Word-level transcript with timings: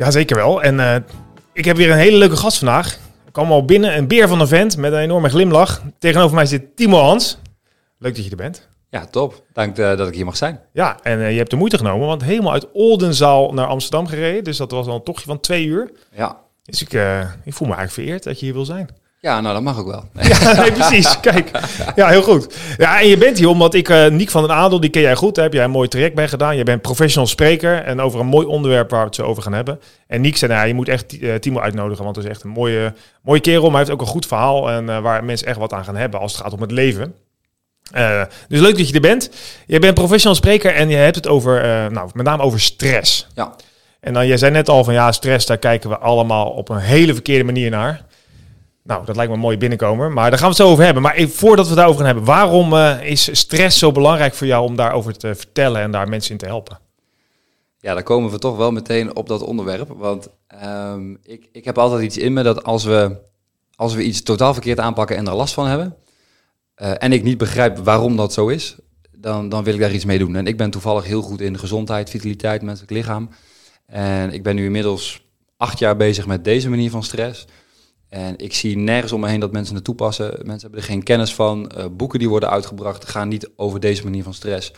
Ja, 0.00 0.10
zeker 0.10 0.36
wel. 0.36 0.62
En 0.62 0.78
uh, 0.78 0.96
ik 1.52 1.64
heb 1.64 1.76
weer 1.76 1.90
een 1.90 1.96
hele 1.96 2.16
leuke 2.16 2.36
gast 2.36 2.58
vandaag. 2.58 2.94
Ik 3.26 3.32
kwam 3.32 3.50
al 3.50 3.64
binnen, 3.64 3.96
een 3.96 4.08
beer 4.08 4.28
van 4.28 4.40
een 4.40 4.48
vent 4.48 4.76
met 4.76 4.92
een 4.92 4.98
enorme 4.98 5.28
glimlach. 5.28 5.82
Tegenover 5.98 6.34
mij 6.34 6.46
zit 6.46 6.76
Timo 6.76 6.98
Hans. 6.98 7.38
Leuk 7.98 8.14
dat 8.14 8.24
je 8.24 8.30
er 8.30 8.36
bent. 8.36 8.68
Ja, 8.90 9.06
top. 9.06 9.42
Dank 9.52 9.78
uh, 9.78 9.96
dat 9.96 10.08
ik 10.08 10.14
hier 10.14 10.24
mag 10.24 10.36
zijn. 10.36 10.60
Ja, 10.72 10.98
en 11.02 11.18
uh, 11.18 11.30
je 11.30 11.36
hebt 11.36 11.50
de 11.50 11.56
moeite 11.56 11.76
genomen, 11.76 12.06
want 12.06 12.22
helemaal 12.22 12.52
uit 12.52 12.72
Oldenzaal 12.72 13.52
naar 13.52 13.66
Amsterdam 13.66 14.06
gereden. 14.06 14.44
Dus 14.44 14.56
dat 14.56 14.70
was 14.70 14.86
al 14.86 14.94
een 14.94 15.02
tochtje 15.02 15.26
van 15.26 15.40
twee 15.40 15.64
uur. 15.64 15.90
Ja. 16.14 16.40
Dus 16.62 16.82
ik, 16.82 16.92
ik 17.44 17.54
voel 17.54 17.68
me 17.68 17.74
eigenlijk 17.74 17.90
vereerd 17.92 18.22
dat 18.22 18.38
je 18.40 18.44
hier 18.44 18.54
wil 18.54 18.64
zijn. 18.64 18.88
Ja, 19.22 19.40
nou 19.40 19.54
dat 19.54 19.62
mag 19.62 19.78
ook 19.78 19.86
wel. 19.86 20.04
Ja, 20.22 20.52
nee, 20.60 20.72
precies. 20.72 21.20
Kijk, 21.20 21.50
ja, 21.96 22.08
heel 22.08 22.22
goed. 22.22 22.54
Ja, 22.78 23.00
en 23.00 23.08
je 23.08 23.18
bent 23.18 23.38
hier 23.38 23.48
omdat 23.48 23.74
ik, 23.74 23.88
uh, 23.88 24.06
Niek 24.06 24.30
van 24.30 24.42
den 24.42 24.56
Adel, 24.56 24.80
die 24.80 24.90
ken 24.90 25.02
jij 25.02 25.14
goed. 25.14 25.34
Daar 25.34 25.44
heb 25.44 25.52
jij 25.52 25.64
een 25.64 25.70
mooi 25.70 25.88
traject 25.88 26.14
bij 26.14 26.28
gedaan. 26.28 26.56
Je 26.56 26.62
bent 26.62 26.82
professional 26.82 27.26
spreker 27.26 27.82
en 27.82 28.00
over 28.00 28.20
een 28.20 28.26
mooi 28.26 28.46
onderwerp 28.46 28.90
waar 28.90 29.00
we 29.00 29.06
het 29.06 29.14
zo 29.14 29.22
over 29.22 29.42
gaan 29.42 29.52
hebben. 29.52 29.80
En 30.06 30.20
Niek 30.20 30.36
zei, 30.36 30.52
nou, 30.52 30.66
je 30.66 30.74
moet 30.74 30.88
echt 30.88 31.22
uh, 31.22 31.34
Timo 31.34 31.60
uitnodigen, 31.60 32.04
want 32.04 32.16
het 32.16 32.24
is 32.24 32.30
echt 32.30 32.42
een 32.42 32.50
mooie, 32.50 32.94
mooie 33.22 33.40
kerel. 33.40 33.62
Maar 33.62 33.70
hij 33.70 33.78
heeft 33.78 33.90
ook 33.90 34.00
een 34.00 34.06
goed 34.06 34.26
verhaal 34.26 34.70
en 34.70 34.84
uh, 34.84 34.98
waar 34.98 35.24
mensen 35.24 35.46
echt 35.46 35.58
wat 35.58 35.72
aan 35.72 35.84
gaan 35.84 35.96
hebben 35.96 36.20
als 36.20 36.32
het 36.32 36.40
gaat 36.40 36.52
om 36.52 36.60
het 36.60 36.70
leven. 36.70 37.14
dus 38.48 38.60
leuk 38.60 38.76
dat 38.76 38.88
je 38.88 38.94
er 38.94 39.00
bent. 39.00 39.30
Je 39.66 39.78
bent 39.78 39.94
professional 39.94 40.36
spreker 40.36 40.74
en 40.74 40.88
je 40.88 40.96
hebt 40.96 41.16
het 41.16 41.28
over, 41.28 41.62
nou, 41.90 42.10
met 42.14 42.26
name 42.26 42.42
over 42.42 42.60
stress. 42.60 43.26
Ja. 43.34 43.54
En 44.00 44.12
dan, 44.12 44.26
jij 44.26 44.36
zei 44.36 44.52
net 44.52 44.68
al 44.68 44.84
van 44.84 44.94
ja, 44.94 45.12
stress, 45.12 45.46
daar 45.46 45.58
kijken 45.58 45.90
we 45.90 45.98
allemaal 45.98 46.46
op 46.50 46.68
een 46.68 46.78
hele 46.78 47.12
verkeerde 47.12 47.44
manier 47.44 47.70
naar. 47.70 48.08
Nou, 48.90 49.04
dat 49.04 49.16
lijkt 49.16 49.30
me 49.30 49.36
een 49.36 49.42
mooie. 49.78 50.08
Maar 50.08 50.30
daar 50.30 50.38
gaan 50.38 50.50
we 50.50 50.54
het 50.54 50.56
zo 50.56 50.68
over 50.68 50.84
hebben. 50.84 51.02
Maar 51.02 51.28
voordat 51.28 51.64
we 51.64 51.70
het 51.70 51.78
daarover 51.78 52.04
gaan 52.04 52.14
hebben, 52.14 52.24
waarom 52.24 52.72
uh, 52.72 53.10
is 53.10 53.38
stress 53.38 53.78
zo 53.78 53.92
belangrijk 53.92 54.34
voor 54.34 54.46
jou 54.46 54.64
om 54.64 54.76
daarover 54.76 55.16
te 55.16 55.34
vertellen 55.34 55.80
en 55.80 55.90
daar 55.90 56.08
mensen 56.08 56.32
in 56.32 56.38
te 56.38 56.46
helpen? 56.46 56.78
Ja, 57.78 57.94
dan 57.94 58.02
komen 58.02 58.30
we 58.30 58.38
toch 58.38 58.56
wel 58.56 58.72
meteen 58.72 59.16
op 59.16 59.28
dat 59.28 59.42
onderwerp. 59.42 59.88
Want 59.96 60.28
um, 60.64 61.18
ik, 61.22 61.48
ik 61.52 61.64
heb 61.64 61.78
altijd 61.78 62.02
iets 62.02 62.18
in 62.18 62.32
me 62.32 62.42
dat 62.42 62.64
als 62.64 62.84
we, 62.84 63.16
als 63.74 63.94
we 63.94 64.02
iets 64.02 64.22
totaal 64.22 64.52
verkeerd 64.52 64.78
aanpakken 64.78 65.16
en 65.16 65.26
er 65.26 65.34
last 65.34 65.54
van 65.54 65.66
hebben, 65.66 65.96
uh, 66.82 66.92
en 66.98 67.12
ik 67.12 67.22
niet 67.22 67.38
begrijp 67.38 67.78
waarom 67.78 68.16
dat 68.16 68.32
zo 68.32 68.48
is, 68.48 68.76
dan, 69.16 69.48
dan 69.48 69.64
wil 69.64 69.74
ik 69.74 69.80
daar 69.80 69.92
iets 69.92 70.04
mee 70.04 70.18
doen. 70.18 70.36
En 70.36 70.46
ik 70.46 70.56
ben 70.56 70.70
toevallig 70.70 71.04
heel 71.04 71.22
goed 71.22 71.40
in 71.40 71.58
gezondheid, 71.58 72.10
vitaliteit, 72.10 72.62
menselijk 72.62 72.92
lichaam. 72.92 73.30
En 73.86 74.32
ik 74.32 74.42
ben 74.42 74.54
nu 74.54 74.64
inmiddels 74.64 75.22
acht 75.56 75.78
jaar 75.78 75.96
bezig 75.96 76.26
met 76.26 76.44
deze 76.44 76.68
manier 76.68 76.90
van 76.90 77.02
stress. 77.02 77.46
En 78.10 78.38
ik 78.38 78.54
zie 78.54 78.76
nergens 78.76 79.12
om 79.12 79.20
me 79.20 79.28
heen 79.28 79.40
dat 79.40 79.52
mensen 79.52 79.74
het 79.74 79.84
toepassen. 79.84 80.26
Mensen 80.26 80.60
hebben 80.60 80.78
er 80.80 80.86
geen 80.86 81.02
kennis 81.02 81.34
van. 81.34 81.72
Uh, 81.78 81.84
boeken 81.92 82.18
die 82.18 82.28
worden 82.28 82.50
uitgebracht 82.50 83.08
gaan 83.08 83.28
niet 83.28 83.50
over 83.56 83.80
deze 83.80 84.04
manier 84.04 84.22
van 84.22 84.34
stress. 84.34 84.72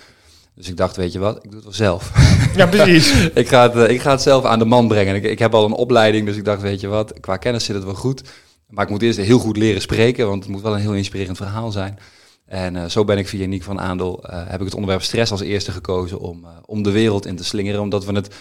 Dus 0.55 0.69
ik 0.69 0.77
dacht, 0.77 0.97
weet 0.97 1.13
je 1.13 1.19
wat, 1.19 1.37
ik 1.37 1.43
doe 1.43 1.55
het 1.55 1.65
wel 1.65 1.73
zelf. 1.73 2.13
Ja, 2.57 2.67
precies. 2.67 3.13
ik, 3.35 3.49
ga 3.49 3.63
het, 3.63 3.77
uh, 3.77 3.89
ik 3.89 4.01
ga 4.01 4.11
het 4.11 4.23
zelf 4.23 4.45
aan 4.45 4.59
de 4.59 4.65
man 4.65 4.89
brengen. 4.89 5.15
Ik, 5.15 5.25
ik 5.25 5.39
heb 5.39 5.55
al 5.55 5.65
een 5.65 5.73
opleiding, 5.73 6.27
dus 6.27 6.37
ik 6.37 6.45
dacht, 6.45 6.63
weet 6.63 6.81
je 6.81 6.87
wat, 6.87 7.21
qua 7.21 7.37
kennis 7.37 7.65
zit 7.65 7.75
het 7.75 7.85
wel 7.85 7.95
goed. 7.95 8.23
Maar 8.69 8.85
ik 8.85 8.91
moet 8.91 9.03
eerst 9.03 9.19
heel 9.19 9.39
goed 9.39 9.57
leren 9.57 9.81
spreken, 9.81 10.29
want 10.29 10.43
het 10.43 10.53
moet 10.53 10.63
wel 10.63 10.75
een 10.75 10.81
heel 10.81 10.95
inspirerend 10.95 11.37
verhaal 11.37 11.71
zijn. 11.71 11.99
En 12.47 12.75
uh, 12.75 12.85
zo 12.85 13.05
ben 13.05 13.19
ik 13.19 13.29
via 13.29 13.47
Niek 13.47 13.63
van 13.63 13.81
Aandel, 13.81 14.25
heb 14.29 14.59
ik 14.59 14.65
het 14.65 14.75
onderwerp 14.75 15.03
stress 15.03 15.31
als 15.31 15.41
eerste 15.41 15.73
gekozen 15.73 16.19
om, 16.19 16.47
om 16.67 16.83
de 16.83 16.91
wereld 16.91 17.27
in 17.27 17.37
te 17.37 17.45
slingeren. 17.45 17.81
Omdat 17.81 18.05
we 18.05 18.13
het 18.13 18.35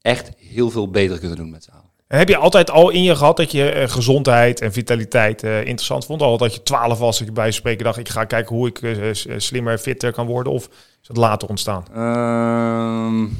echt 0.00 0.30
heel 0.36 0.70
veel 0.70 0.90
beter 0.90 1.18
kunnen 1.18 1.36
doen 1.36 1.50
met 1.50 1.64
z'n 1.64 1.70
allen. 1.70 1.85
En 2.06 2.18
heb 2.18 2.28
je 2.28 2.36
altijd 2.36 2.70
al 2.70 2.90
in 2.90 3.02
je 3.02 3.16
gehad 3.16 3.36
dat 3.36 3.50
je 3.50 3.74
uh, 3.74 3.88
gezondheid 3.88 4.60
en 4.60 4.72
vitaliteit 4.72 5.44
uh, 5.44 5.58
interessant 5.58 6.04
vond? 6.04 6.22
Al 6.22 6.38
dat 6.38 6.54
je 6.54 6.62
twaalf 6.62 6.98
was, 6.98 7.18
dat 7.18 7.26
je 7.26 7.32
bij 7.32 7.50
spreken 7.50 7.84
dacht, 7.84 7.98
ik 7.98 8.08
ga 8.08 8.24
kijken 8.24 8.56
hoe 8.56 8.68
ik 8.68 8.82
uh, 8.82 9.10
slimmer, 9.36 9.78
fitter 9.78 10.12
kan 10.12 10.26
worden? 10.26 10.52
Of 10.52 10.68
is 11.02 11.08
dat 11.08 11.16
later 11.16 11.48
ontstaan? 11.48 11.84
Uh, 11.94 13.30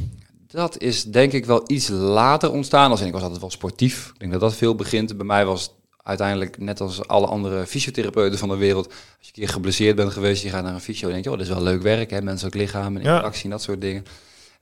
dat 0.47 0.79
is 0.79 1.05
denk 1.05 1.33
ik 1.33 1.47
wel 1.47 1.63
iets 1.67 1.89
later 1.89 2.51
ontstaan. 2.51 2.91
Als 2.91 3.01
in, 3.01 3.07
ik 3.07 3.13
was 3.13 3.23
altijd 3.23 3.41
wel 3.41 3.51
sportief. 3.51 4.11
Ik 4.13 4.21
denk 4.21 4.33
dat 4.33 4.41
dat 4.41 4.55
veel 4.55 4.75
begint. 4.75 5.17
Bij 5.17 5.27
mij 5.27 5.47
was 5.47 5.75
uiteindelijk, 6.03 6.59
net 6.59 6.81
als 6.81 7.09
alle 7.09 7.27
andere 7.27 7.67
fysiotherapeuten 7.67 8.39
van 8.39 8.49
de 8.49 8.57
wereld, 8.57 8.87
als 8.87 8.97
je 9.21 9.27
een 9.27 9.33
keer 9.33 9.49
geblesseerd 9.49 9.97
bent 9.97 10.13
geweest, 10.13 10.43
je 10.43 10.49
gaat 10.49 10.63
naar 10.63 10.75
een 10.75 10.81
fysio, 10.81 11.09
denk 11.11 11.25
je, 11.25 11.31
oh, 11.31 11.37
dat 11.37 11.47
is 11.47 11.53
wel 11.53 11.63
leuk 11.63 11.83
werk, 11.83 12.11
hè? 12.11 12.23
menselijk 12.23 12.55
lichaam 12.55 12.97
en 12.97 13.03
interactie 13.03 13.45
en 13.45 13.51
dat 13.51 13.63
soort 13.63 13.81
dingen. 13.81 14.05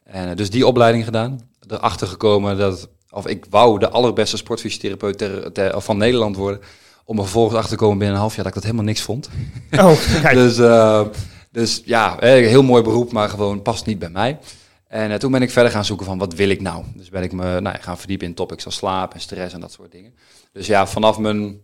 En 0.05 0.37
dus 0.37 0.51
die 0.51 0.67
opleiding 0.67 1.05
gedaan. 1.05 1.41
Erachter 1.69 2.07
gekomen 2.07 2.59
dat 2.59 2.89
of 3.15 3.27
ik 3.27 3.47
wou 3.51 3.79
de 3.79 3.89
allerbeste 3.89 4.37
sportfysiotherapeut 4.37 5.19
ter, 5.19 5.53
ter, 5.53 5.81
van 5.81 5.97
Nederland 5.97 6.37
worden. 6.37 6.61
Om 7.05 7.17
er 7.17 7.23
vervolgens 7.23 7.57
achter 7.57 7.71
te 7.71 7.83
komen 7.83 7.99
binnen 7.99 8.17
een 8.17 8.23
half 8.23 8.35
jaar 8.35 8.45
dat 8.45 8.55
ik 8.55 8.61
dat 8.61 8.71
helemaal 8.71 8.87
niks 8.93 9.03
vond. 9.03 9.29
Oh, 9.71 9.93
kijk. 10.23 10.35
dus, 10.35 10.59
uh, 10.59 11.07
dus 11.51 11.83
ja, 11.85 12.17
heel 12.21 12.63
mooi 12.63 12.83
beroep, 12.83 13.13
maar 13.13 13.29
gewoon 13.29 13.63
past 13.63 13.87
niet 13.87 13.99
bij 13.99 14.11
mij. 14.11 14.39
En 14.87 15.11
uh, 15.11 15.17
toen 15.17 15.33
ben 15.33 15.43
ik 15.43 15.51
verder 15.51 15.73
gaan 15.73 15.85
zoeken 15.85 16.07
van 16.07 16.19
wat 16.19 16.35
wil 16.35 16.49
ik 16.49 16.61
nou? 16.61 16.85
Dus 16.95 17.09
ben 17.09 17.23
ik 17.23 17.33
me 17.33 17.61
nou, 17.61 17.77
gaan 17.81 17.99
verdiepen 17.99 18.27
in 18.27 18.35
topics 18.35 18.65
als 18.65 18.75
slaap 18.75 19.15
en 19.15 19.21
stress 19.21 19.55
en 19.55 19.61
dat 19.61 19.73
soort 19.73 19.93
dingen. 19.93 20.15
Dus 20.53 20.67
ja, 20.67 20.87
vanaf 20.87 21.19
mijn 21.19 21.61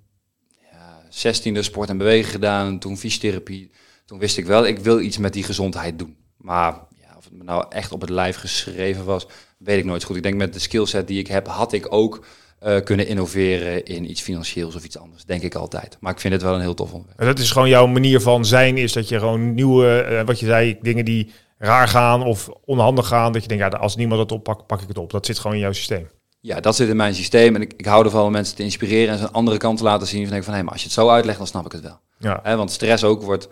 zestiende 1.09 1.59
ja, 1.59 1.65
sport 1.65 1.89
en 1.89 1.99
bewegen 1.99 2.31
gedaan, 2.31 2.79
toen 2.79 2.99
fysiotherapie. 2.99 3.71
Toen 4.05 4.19
wist 4.19 4.37
ik 4.37 4.47
wel, 4.47 4.67
ik 4.67 4.79
wil 4.79 5.01
iets 5.01 5.19
met 5.19 5.33
die 5.33 5.45
gezondheid 5.45 5.99
doen. 5.99 6.17
Maar 6.37 6.75
het 7.31 7.39
me 7.39 7.45
nou 7.45 7.65
echt 7.69 7.93
op 7.93 8.01
het 8.01 8.11
lijf 8.11 8.37
geschreven 8.37 9.05
was, 9.05 9.27
weet 9.59 9.79
ik 9.79 9.85
nooit 9.85 10.05
goed. 10.05 10.17
Ik 10.17 10.23
denk 10.23 10.37
met 10.37 10.53
de 10.53 10.59
skillset 10.59 11.07
die 11.07 11.19
ik 11.19 11.27
heb, 11.27 11.47
had 11.47 11.73
ik 11.73 11.93
ook 11.93 12.25
uh, 12.63 12.81
kunnen 12.81 13.07
innoveren 13.07 13.85
in 13.85 14.11
iets 14.11 14.21
financieels 14.21 14.75
of 14.75 14.85
iets 14.85 14.99
anders. 14.99 15.25
Denk 15.25 15.43
ik 15.43 15.55
altijd. 15.55 15.97
Maar 16.01 16.13
ik 16.13 16.21
vind 16.21 16.33
het 16.33 16.43
wel 16.43 16.55
een 16.55 16.61
heel 16.61 16.75
tof 16.75 16.93
onderwerp. 16.93 17.21
En 17.21 17.27
dat 17.27 17.39
is 17.39 17.51
gewoon 17.51 17.69
jouw 17.69 17.87
manier 17.87 18.21
van 18.21 18.45
zijn, 18.45 18.77
is 18.77 18.93
dat 18.93 19.09
je 19.09 19.19
gewoon 19.19 19.55
nieuwe, 19.55 20.07
uh, 20.11 20.23
wat 20.23 20.41
je 20.41 20.47
zei, 20.47 20.79
dingen 20.81 21.05
die 21.05 21.33
raar 21.59 21.89
gaan 21.89 22.23
of 22.23 22.49
onhandig 22.65 23.07
gaan, 23.07 23.33
dat 23.33 23.43
je 23.43 23.49
denkt, 23.49 23.73
ja, 23.73 23.79
als 23.79 23.97
niemand 23.97 24.21
dat 24.21 24.39
oppakt, 24.39 24.67
pak 24.67 24.83
ik 24.83 24.89
het 24.89 24.99
op. 24.99 25.11
Dat 25.11 25.27
zit 25.27 25.39
gewoon 25.39 25.57
in 25.57 25.63
jouw 25.63 25.73
systeem. 25.73 26.09
Ja, 26.41 26.61
dat 26.61 26.77
zit 26.77 26.89
in 26.89 26.97
mijn 26.97 27.15
systeem. 27.15 27.55
En 27.55 27.61
ik, 27.61 27.73
ik 27.77 27.85
hou 27.85 28.05
ervan 28.05 28.25
om 28.25 28.33
mensen 28.33 28.57
te 28.57 28.63
inspireren 28.63 29.13
en 29.13 29.19
zijn 29.19 29.33
andere 29.33 29.57
kant 29.57 29.79
te 29.79 29.85
laten 29.85 30.07
zien. 30.07 30.23
Van, 30.23 30.31
denk 30.31 30.45
van, 30.45 30.55
hé, 30.55 30.63
maar 30.63 30.73
als 30.73 30.81
je 30.81 30.87
het 30.87 30.97
zo 30.97 31.09
uitlegt, 31.09 31.39
dan 31.39 31.47
snap 31.47 31.67
ik 31.67 31.73
het 31.73 31.81
wel. 31.81 32.01
Ja. 32.19 32.41
He, 32.43 32.57
want 32.57 32.71
stress 32.71 33.05
ook 33.05 33.23
wordt, 33.23 33.49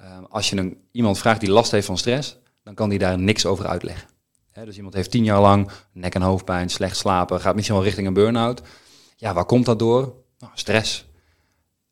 uh, 0.00 0.06
als 0.28 0.50
je 0.50 0.56
een, 0.56 0.76
iemand 0.92 1.18
vraagt 1.18 1.40
die 1.40 1.50
last 1.50 1.70
heeft 1.70 1.86
van 1.86 1.98
stress, 1.98 2.38
dan 2.62 2.74
kan 2.74 2.88
die 2.88 2.98
daar 2.98 3.18
niks 3.18 3.46
over 3.46 3.66
uitleggen. 3.66 4.08
He, 4.50 4.64
dus 4.64 4.76
iemand 4.76 4.94
heeft 4.94 5.10
tien 5.10 5.24
jaar 5.24 5.40
lang 5.40 5.70
nek- 5.92 6.14
en 6.14 6.22
hoofdpijn, 6.22 6.68
slecht 6.68 6.96
slapen, 6.96 7.40
gaat 7.40 7.54
misschien 7.54 7.76
wel 7.76 7.84
richting 7.84 8.06
een 8.06 8.14
burn-out. 8.14 8.62
Ja, 9.16 9.34
waar 9.34 9.44
komt 9.44 9.66
dat 9.66 9.78
door? 9.78 10.14
Nou, 10.38 10.52
stress. 10.54 11.06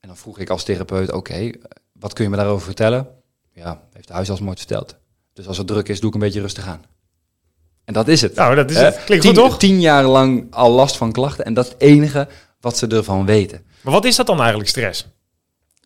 En 0.01 0.09
dan 0.09 0.17
vroeg 0.17 0.39
ik 0.39 0.51
als 0.51 0.65
therapeut, 0.65 1.09
oké, 1.09 1.17
okay, 1.17 1.61
wat 1.93 2.13
kun 2.13 2.25
je 2.25 2.31
me 2.31 2.37
daarover 2.37 2.65
vertellen? 2.65 3.09
Ja, 3.53 3.83
heeft 3.93 4.07
de 4.07 4.13
huisarts 4.15 4.41
mooi 4.41 4.57
verteld. 4.57 4.97
Dus 5.33 5.47
als 5.47 5.59
het 5.59 5.67
druk 5.67 5.89
is, 5.89 6.01
doe 6.01 6.09
ik 6.09 6.15
een 6.15 6.21
beetje 6.21 6.41
rustig 6.41 6.67
aan. 6.67 6.85
En 7.85 7.93
dat 7.93 8.09
is 8.09 8.21
het. 8.21 8.35
Nou, 8.35 8.55
dat 8.55 8.71
is 8.71 8.77
het. 8.77 9.05
Klinkt 9.05 9.25
tien, 9.25 9.37
goed, 9.37 9.45
toch? 9.45 9.59
Tien 9.59 9.81
jaar 9.81 10.05
lang 10.05 10.47
al 10.51 10.71
last 10.71 10.97
van 10.97 11.13
klachten. 11.13 11.45
En 11.45 11.55
dat 11.55 11.67
is 11.67 11.73
het 11.73 11.81
enige 11.81 12.29
wat 12.61 12.79
ze 12.79 12.87
ervan 12.87 13.27
weten. 13.27 13.65
Maar 13.81 13.93
wat 13.93 14.05
is 14.05 14.17
dat 14.17 14.27
dan 14.27 14.39
eigenlijk, 14.39 14.69
stress? 14.69 15.07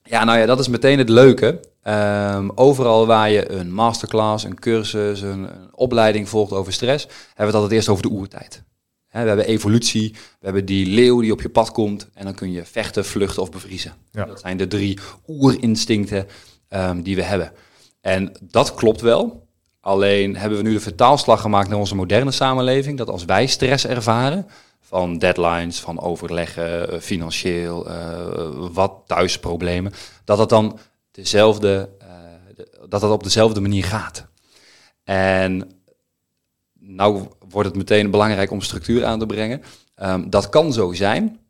Ja, 0.06 0.24
nou 0.24 0.38
ja, 0.38 0.46
dat 0.46 0.58
is 0.58 0.68
meteen 0.68 0.98
het 0.98 1.08
leuke. 1.08 1.60
Um, 1.84 2.50
overal 2.54 3.06
waar 3.06 3.30
je 3.30 3.50
een 3.50 3.72
masterclass, 3.72 4.44
een 4.44 4.58
cursus, 4.58 5.20
een, 5.20 5.30
een, 5.30 5.74
opleiding 5.74 6.28
volgt 6.28 6.52
over 6.52 6.72
stress, 6.72 7.04
hebben 7.04 7.34
we 7.36 7.44
het 7.44 7.54
altijd 7.54 7.72
eerst 7.72 7.88
over 7.88 8.02
de 8.02 8.08
oertijd. 8.08 8.62
He, 9.08 9.22
we 9.22 9.28
hebben 9.28 9.46
evolutie, 9.46 10.12
we 10.12 10.44
hebben 10.44 10.64
die 10.64 10.86
leeuw 10.86 11.20
die 11.20 11.32
op 11.32 11.42
je 11.42 11.48
pad 11.48 11.72
komt 11.72 12.08
en 12.14 12.24
dan 12.24 12.34
kun 12.34 12.52
je 12.52 12.64
vechten, 12.64 13.04
vluchten 13.04 13.42
of 13.42 13.50
bevriezen. 13.50 13.94
Ja. 14.10 14.24
Dat 14.24 14.40
zijn 14.40 14.56
de 14.56 14.66
drie 14.66 14.98
oerinstincten 15.28 16.26
um, 16.68 17.02
die 17.02 17.16
we 17.16 17.22
hebben. 17.22 17.52
En 18.00 18.32
dat 18.40 18.74
klopt 18.74 19.00
wel. 19.00 19.46
Alleen 19.80 20.36
hebben 20.36 20.58
we 20.58 20.64
nu 20.64 20.72
de 20.72 20.80
vertaalslag 20.80 21.40
gemaakt 21.40 21.68
naar 21.68 21.78
onze 21.78 21.94
moderne 21.94 22.30
samenleving, 22.30 22.98
dat 22.98 23.08
als 23.08 23.24
wij 23.24 23.46
stress 23.46 23.86
ervaren, 23.86 24.46
van 24.94 25.18
deadlines, 25.18 25.80
van 25.80 26.00
overleggen, 26.00 27.02
financieel, 27.02 27.90
uh, 27.90 28.68
wat 28.72 29.02
thuisproblemen, 29.06 29.92
dat 30.24 30.38
dat 30.38 30.48
dan 30.48 30.78
dezelfde, 31.10 31.90
de, 32.54 32.86
dat 32.88 33.00
dat 33.00 33.10
op 33.10 33.22
dezelfde 33.22 33.60
manier 33.60 33.84
gaat. 33.84 34.26
En 35.04 35.70
nou 36.78 37.26
wordt 37.48 37.68
het 37.68 37.76
meteen 37.76 38.10
belangrijk 38.10 38.50
om 38.50 38.60
structuur 38.60 39.04
aan 39.04 39.18
te 39.18 39.26
brengen. 39.26 39.62
Um, 40.02 40.30
dat 40.30 40.48
kan 40.48 40.72
zo 40.72 40.92
zijn, 40.92 41.40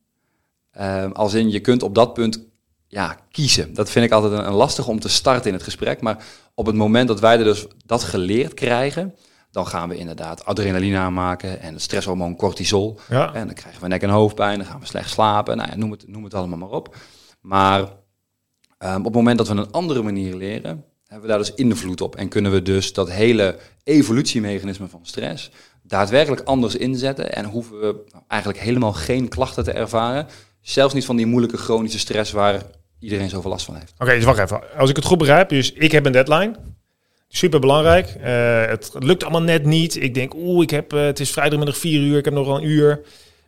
um, 0.81 1.13
als 1.13 1.35
in 1.35 1.51
je 1.51 1.61
kunt 1.61 1.83
op 1.83 1.95
dat 1.95 2.15
punt 2.15 2.45
ja, 2.87 3.19
kiezen. 3.31 3.75
Dat 3.75 3.91
vind 3.91 4.05
ik 4.05 4.13
altijd 4.13 4.33
een, 4.33 4.47
een 4.47 4.53
lastig 4.53 4.89
om 4.89 5.01
te 5.01 5.09
starten 5.09 5.47
in 5.47 5.55
het 5.55 5.63
gesprek, 5.63 6.01
maar 6.01 6.25
op 6.55 6.67
het 6.67 6.77
moment 6.77 7.09
dat 7.09 7.21
wij 7.21 7.39
er 7.39 7.45
dus 7.45 7.67
dat 7.87 8.03
geleerd 8.03 8.55
krijgen, 8.55 9.15
dan 9.55 9.67
gaan 9.67 9.89
we 9.89 9.97
inderdaad 9.97 10.45
adrenaline 10.45 10.99
aanmaken 10.99 11.61
en 11.61 11.73
het 11.73 11.83
stresshormoon 11.83 12.37
cortisol. 12.37 12.99
Ja. 13.09 13.35
En 13.35 13.47
dan 13.47 13.55
krijgen 13.55 13.83
we 13.83 13.89
nek- 13.89 14.03
en 14.03 14.09
hoofdpijn, 14.09 14.59
dan 14.59 14.67
gaan 14.67 14.81
we 14.81 14.87
slecht 14.87 15.11
slapen. 15.11 15.57
Nou 15.57 15.71
ja, 15.71 15.77
noem, 15.77 15.91
het, 15.91 16.09
noem 16.09 16.25
het 16.25 16.35
allemaal 16.35 16.59
maar 16.59 16.69
op. 16.69 16.97
Maar 17.41 17.81
ehm, 18.79 18.99
op 18.99 19.05
het 19.05 19.15
moment 19.15 19.39
dat 19.39 19.49
we 19.49 19.55
een 19.55 19.71
andere 19.71 20.03
manier 20.03 20.35
leren, 20.35 20.85
hebben 21.07 21.21
we 21.21 21.27
daar 21.27 21.39
dus 21.39 21.55
invloed 21.55 22.01
op. 22.01 22.17
En 22.17 22.29
kunnen 22.29 22.53
we 22.53 22.63
dus 22.63 22.93
dat 22.93 23.11
hele 23.11 23.59
evolutiemechanisme 23.85 24.89
van 24.89 25.01
stress 25.03 25.51
daadwerkelijk 25.83 26.43
anders 26.43 26.77
inzetten. 26.77 27.33
En 27.33 27.45
hoeven 27.45 27.81
we 27.81 28.05
eigenlijk 28.29 28.63
helemaal 28.63 28.93
geen 28.93 29.29
klachten 29.29 29.65
te 29.65 29.73
ervaren. 29.73 30.27
Zelfs 30.61 30.95
niet 30.95 31.05
van 31.05 31.17
die 31.17 31.27
moeilijke 31.27 31.57
chronische 31.57 31.99
stress 31.99 32.33
waar 32.33 32.63
iedereen 32.99 33.29
zoveel 33.29 33.51
last 33.51 33.65
van 33.65 33.75
heeft. 33.75 33.95
Oké, 33.99 34.15
dus 34.15 34.25
wacht 34.25 34.39
even. 34.39 34.77
Als 34.79 34.91
ik 34.91 34.97
het 34.97 35.05
goed 35.05 35.19
begrijp, 35.19 35.49
dus 35.49 35.73
ik 35.73 35.93
heb 35.93 36.07
een 36.07 36.13
deadline. 36.13 36.55
Super 37.37 37.61
belangrijk. 37.61 38.15
het 38.71 38.91
lukt 38.99 39.23
allemaal 39.23 39.43
net 39.43 39.65
niet. 39.65 40.03
Ik 40.03 40.15
denk, 40.15 40.35
oeh, 40.35 40.63
ik 40.63 40.71
heb, 40.71 40.93
eh, 40.93 41.01
het 41.05 41.21
is 41.21 41.31
vrijdagmiddag 41.31 41.77
vier 41.77 42.01
uur, 42.01 42.19
ik 42.19 42.25
heb 42.25 42.35
nog 42.35 42.47
wel 42.47 42.57
een 42.57 42.67
uur. 42.69 43.01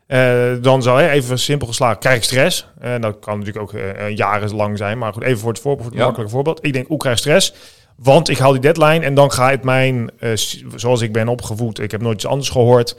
Eh, 0.06 0.52
dan 0.60 0.82
zou 0.82 1.00
hè, 1.00 1.10
even 1.10 1.38
simpel 1.38 1.66
geslagen, 1.66 1.98
krijg 1.98 2.16
ik 2.16 2.22
stress. 2.22 2.66
En 2.80 3.00
dat 3.00 3.18
kan 3.18 3.38
natuurlijk 3.38 3.64
ook 3.74 3.80
eh 3.80 4.16
jarenlang 4.16 4.78
zijn. 4.78 4.98
Maar 4.98 5.12
goed, 5.12 5.22
even 5.22 5.38
voor 5.38 5.48
het, 5.52 5.60
voorbeeld, 5.60 5.82
voor 5.82 5.90
het 5.90 5.98
Ja. 6.00 6.04
makkelijke 6.04 6.32
voorbeeld. 6.34 6.64
Ik 6.64 6.72
denk, 6.72 6.84
oeh, 6.84 6.94
ik 6.94 7.00
krijg 7.00 7.18
stress. 7.18 7.54
Want 7.96 8.28
ik 8.28 8.38
haal 8.38 8.52
die 8.52 8.60
deadline 8.60 9.04
en 9.04 9.14
dan 9.14 9.32
ga 9.32 9.50
ik 9.50 9.62
mijn, 9.64 10.10
eh, 10.18 10.30
zoals 10.76 11.00
ik 11.00 11.12
ben 11.12 11.28
opgevoed, 11.28 11.80
ik 11.80 11.90
heb 11.90 12.00
nooit 12.02 12.14
iets 12.16 12.26
anders 12.26 12.48
gehoord. 12.50 12.96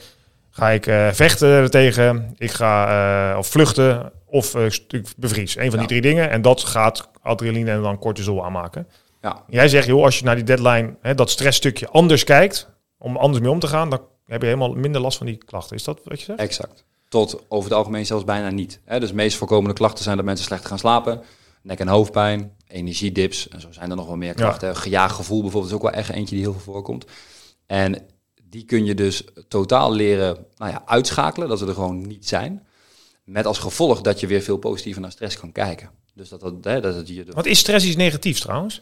Ga 0.52 0.70
ik 0.70 0.88
eh, 0.88 1.08
vechten 1.12 1.72
tegen, 1.72 2.34
ik 2.38 2.52
ga 2.52 3.32
eh, 3.32 3.38
of 3.38 3.48
vluchten 3.48 4.12
of 4.26 4.56
eh, 4.56 4.66
ik 4.88 5.08
bevries. 5.18 5.56
Een 5.58 5.72
van 5.72 5.74
Ja. 5.74 5.78
die 5.78 5.88
drie 5.88 6.02
dingen. 6.02 6.30
En 6.30 6.42
dat 6.42 6.64
gaat 6.64 7.10
adrenaline 7.22 7.72
en 7.72 7.82
dan 7.82 8.00
cortisol 8.00 8.46
aanmaken. 8.46 8.88
Ja, 9.28 9.44
Jij 9.50 9.68
zegt, 9.68 9.88
joh, 9.88 10.04
als 10.04 10.20
je 10.20 10.26
naar 10.26 10.36
die 10.36 10.44
deadline, 10.44 10.96
hè, 11.02 11.16
dat 11.16 11.30
stressstukje 11.30 11.88
anders 11.90 12.24
kijkt, 12.24 12.70
om 12.98 13.18
anders 13.18 13.42
mee 13.44 13.52
om 13.52 13.60
te 13.60 13.68
gaan, 13.68 13.90
dan 13.90 14.02
heb 14.26 14.42
je 14.42 14.48
helemaal 14.48 14.74
minder 14.74 15.02
last 15.02 15.18
van 15.18 15.26
die 15.26 15.38
klachten. 15.38 15.76
Is 15.76 15.84
dat 15.84 16.00
wat 16.04 16.20
je 16.20 16.26
zegt? 16.26 16.40
exact. 16.40 16.84
Tot 17.10 17.44
over 17.48 17.70
het 17.70 17.78
algemeen 17.80 18.06
zelfs 18.06 18.24
bijna 18.24 18.50
niet. 18.50 18.80
Hè, 18.86 19.00
dus 19.00 19.10
de 19.10 19.16
meest 19.16 19.38
voorkomende 19.38 19.76
klachten 19.76 20.04
zijn 20.04 20.16
dat 20.16 20.26
mensen 20.26 20.46
slecht 20.46 20.66
gaan 20.66 20.80
slapen, 20.80 21.22
nek- 21.62 21.80
en 21.80 21.88
hoofdpijn, 21.88 22.52
energiedips. 22.68 23.48
En 23.48 23.62
zo 23.62 23.72
zijn 23.72 23.90
er 23.90 23.96
nog 23.96 24.06
wel 24.06 24.16
meer 24.16 24.34
klachten. 24.34 24.76
Gejaagd 24.76 25.16
gevoel 25.16 25.42
bijvoorbeeld 25.42 25.72
is 25.72 25.78
ook 25.78 25.84
wel 25.84 26.00
echt 26.00 26.10
eentje 26.10 26.36
die 26.36 26.44
heel 26.44 26.54
veel 26.54 26.74
voorkomt. 26.74 27.06
En 27.66 28.06
die 28.44 28.66
kun 28.66 28.86
je 28.86 28.94
dus 28.94 29.24
totaal 29.48 29.94
leren 29.94 30.46
nou 30.58 30.72
ja, 30.72 30.82
uitschakelen, 30.86 31.48
dat 31.50 31.60
ze 31.60 31.66
er 31.68 31.74
gewoon 31.74 32.08
niet 32.08 32.28
zijn. 32.28 32.68
Met 33.24 33.46
als 33.46 33.58
gevolg 33.58 34.02
dat 34.02 34.20
je 34.20 34.28
weer 34.28 34.42
veel 34.42 34.58
positiever 34.58 35.02
naar 35.02 35.12
stress 35.12 35.40
kan 35.40 35.52
kijken. 35.52 35.90
Dus 36.14 36.30
dat, 36.30 36.40
dat, 36.40 36.54
hè, 36.62 36.82
dat 36.82 36.96
het 36.96 37.08
je 37.08 37.26
de 37.26 37.32
Want 37.32 37.46
is 37.46 37.60
stress 37.60 37.86
iets 37.86 37.96
negatiefs 37.96 38.42
trouwens? 38.42 38.82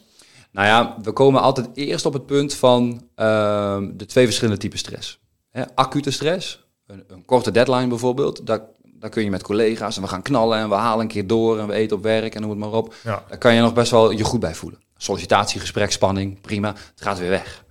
Nou 0.56 0.68
ja, 0.68 0.96
we 1.02 1.12
komen 1.12 1.40
altijd 1.40 1.68
eerst 1.74 2.06
op 2.06 2.12
het 2.12 2.26
punt 2.26 2.54
van 2.54 3.08
ehm, 3.14 3.90
de 3.96 4.06
twee 4.06 4.24
verschillende 4.24 4.60
typen 4.60 4.78
stress. 4.78 5.18
Hè, 5.50 5.74
acute 5.74 6.10
stress, 6.10 6.66
een, 6.86 7.04
een 7.08 7.24
korte 7.24 7.50
deadline 7.50 7.86
bijvoorbeeld, 7.86 8.46
daar, 8.46 8.60
daar 8.82 9.10
kun 9.10 9.24
je 9.24 9.30
met 9.30 9.42
collega's 9.42 9.96
en 9.96 10.02
we 10.02 10.08
gaan 10.08 10.22
knallen 10.22 10.58
en 10.58 10.68
we 10.68 10.74
halen 10.74 11.00
een 11.00 11.10
keer 11.10 11.26
door 11.26 11.58
en 11.58 11.66
we 11.66 11.72
eten 11.72 11.96
op 11.96 12.02
werk 12.02 12.34
en 12.34 12.40
noem 12.40 12.50
het 12.50 12.58
maar 12.58 12.72
op. 12.72 12.94
Ja. 13.04 13.24
Daar 13.28 13.38
kan 13.38 13.54
je 13.54 13.60
nog 13.60 13.72
best 13.74 13.90
wel 13.90 14.10
je 14.10 14.24
goed 14.24 14.40
bij 14.40 14.54
voelen. 14.54 14.80
Sollicitatiegesprek, 14.96 15.90
spanning, 15.90 16.40
prima, 16.40 16.68
het 16.68 17.02
gaat 17.02 17.18
weer 17.18 17.30
weg. 17.30 17.64